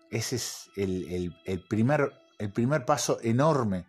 Ese 0.10 0.38
es 0.38 0.72
el, 0.76 1.34
primer, 1.70 2.12
el 2.40 2.52
primer 2.52 2.86
paso 2.86 3.20
enorme 3.22 3.86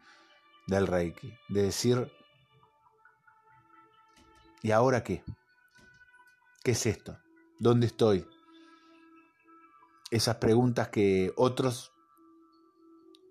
del 0.70 0.86
Reiki, 0.86 1.32
de 1.48 1.62
decir, 1.62 2.10
¿y 4.62 4.70
ahora 4.70 5.02
qué? 5.02 5.22
¿Qué 6.62 6.72
es 6.72 6.86
esto? 6.86 7.18
¿Dónde 7.58 7.86
estoy? 7.86 8.26
esas 10.10 10.36
preguntas 10.36 10.88
que 10.88 11.32
otros 11.36 11.92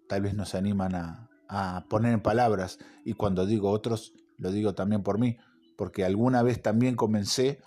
tal 0.08 0.22
vez 0.22 0.34
nos 0.34 0.56
animan 0.56 0.96
a, 0.96 1.26
poner 1.90 2.14
en 2.14 2.22
palabras. 2.22 2.78
Y 3.04 3.14
cuando 3.14 3.46
digo 3.46 3.72
otros, 3.72 4.14
lo 4.38 4.52
digo 4.52 4.76
también 4.76 5.02
por 5.02 5.18
mí, 5.18 5.38
porque 5.76 6.06
alguna 6.06 6.44
vez 6.44 6.62
también 6.62 6.96
comencé 6.96 7.60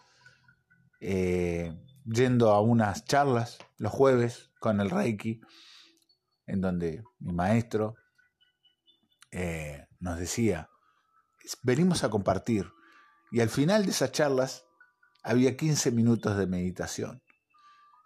eh, 1.01 1.77
yendo 2.05 2.53
a 2.53 2.61
unas 2.61 3.05
charlas 3.05 3.59
los 3.79 3.93
jueves 3.93 4.51
con 4.61 4.81
el 4.81 4.89
Reiki, 4.89 5.41
en 6.47 6.61
donde 6.61 7.03
mi 7.19 7.33
maestro 7.33 7.97
eh, 9.33 9.87
nos 9.99 10.19
decía, 10.19 10.69
venimos 11.63 12.05
a 12.05 12.11
compartir. 12.11 12.71
Y 13.31 13.41
al 13.41 13.49
final 13.49 13.85
de 13.85 13.91
esas 13.91 14.13
charlas 14.13 14.67
había 15.23 15.57
15 15.57 15.91
minutos 15.91 16.37
de 16.37 16.47
meditación. 16.47 17.23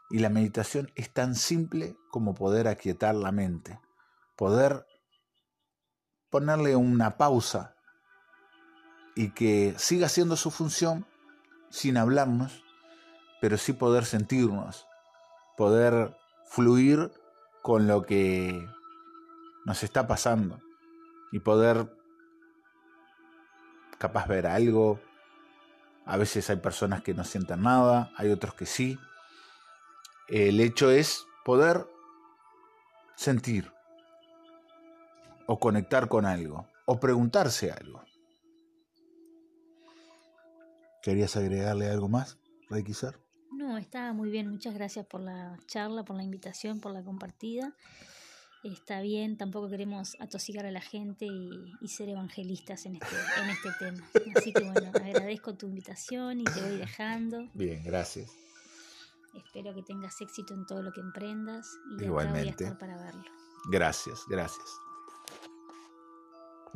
Y 0.09 0.21
la 0.21 0.29
meditación 0.29 0.93
es 0.95 1.13
tan 1.13 1.35
simple 1.35 1.97
como 2.11 2.35
poder 2.35 2.69
aquietar 2.69 3.17
la 3.17 3.33
mente, 3.33 3.81
poder 4.37 4.87
ponerle 6.31 6.77
una 6.77 7.17
pausa 7.17 7.75
y 9.17 9.31
que 9.31 9.75
siga 9.79 10.07
haciendo 10.07 10.37
su 10.37 10.53
función 10.53 11.07
sin 11.71 11.97
hablarnos, 11.97 12.63
pero 13.41 13.59
sí 13.59 13.73
poder 13.73 14.05
sentirnos, 14.05 14.87
poder 15.57 16.17
fluir 16.45 17.11
con 17.63 17.89
lo 17.89 18.03
que 18.03 18.65
nos 19.65 19.83
está 19.83 20.07
pasando 20.07 20.61
y 21.33 21.41
poder 21.41 21.91
capaz 23.99 24.27
ver 24.27 24.47
algo. 24.47 25.01
A 26.05 26.17
veces 26.17 26.49
hay 26.51 26.57
personas 26.57 27.03
que 27.03 27.15
no 27.15 27.25
sienten 27.25 27.63
nada, 27.63 28.13
hay 28.17 28.31
otros 28.31 28.55
que 28.55 28.67
sí. 28.67 28.99
El 30.29 30.61
hecho 30.61 30.91
es 30.91 31.27
poder 31.45 31.87
sentir 33.17 33.73
o 35.47 35.59
conectar 35.59 36.09
con 36.09 36.27
algo 36.27 36.67
o 36.85 37.01
preguntarse 37.01 37.71
algo. 37.71 38.03
¿Querías 41.03 41.37
agregarle 41.37 41.89
algo 41.89 42.09
más, 42.09 42.39
Reikizar? 42.69 43.21
No, 43.53 43.79
estaba 43.79 44.13
muy 44.13 44.29
bien. 44.29 44.51
Muchas 44.51 44.75
gracias 44.75 45.07
por 45.07 45.21
la 45.21 45.57
charla, 45.67 46.05
por 46.05 46.17
la 46.17 46.25
invitación, 46.25 46.81
por 46.81 46.93
la 46.93 47.03
compartida. 47.03 47.75
Está 48.73 49.01
bien, 49.01 49.37
tampoco 49.37 49.69
queremos 49.69 50.17
atosigar 50.19 50.67
a 50.67 50.73
la 50.73 50.81
gente 50.81 51.25
y, 51.25 51.89
ser 51.89 52.09
evangelistas 52.09 52.85
en 52.87 52.97
este, 52.97 53.15
en 53.41 53.51
este 53.51 53.69
tema. 53.79 54.05
Así 54.35 54.53
que 54.53 54.65
bueno, 54.65 54.91
agradezco 54.93 55.55
tu 55.55 55.69
invitación 55.69 56.41
y 56.41 56.45
te 56.45 56.61
voy 56.61 56.77
dejando. 56.77 57.49
Bien, 57.55 57.83
gracias. 57.85 58.29
Espero 59.35 59.73
que 59.73 59.83
tengas 59.83 60.21
éxito 60.21 60.53
en 60.55 60.67
todo 60.67 60.83
lo 60.83 60.93
que 60.93 61.01
emprendas 61.01 61.79
y 61.97 62.05
Igualmente. 62.05 62.41
voy 62.41 62.49
a 62.49 62.51
estar 62.51 62.79
para 62.79 62.97
verlo. 62.97 63.25
Gracias, 63.71 64.25
gracias. 64.29 64.86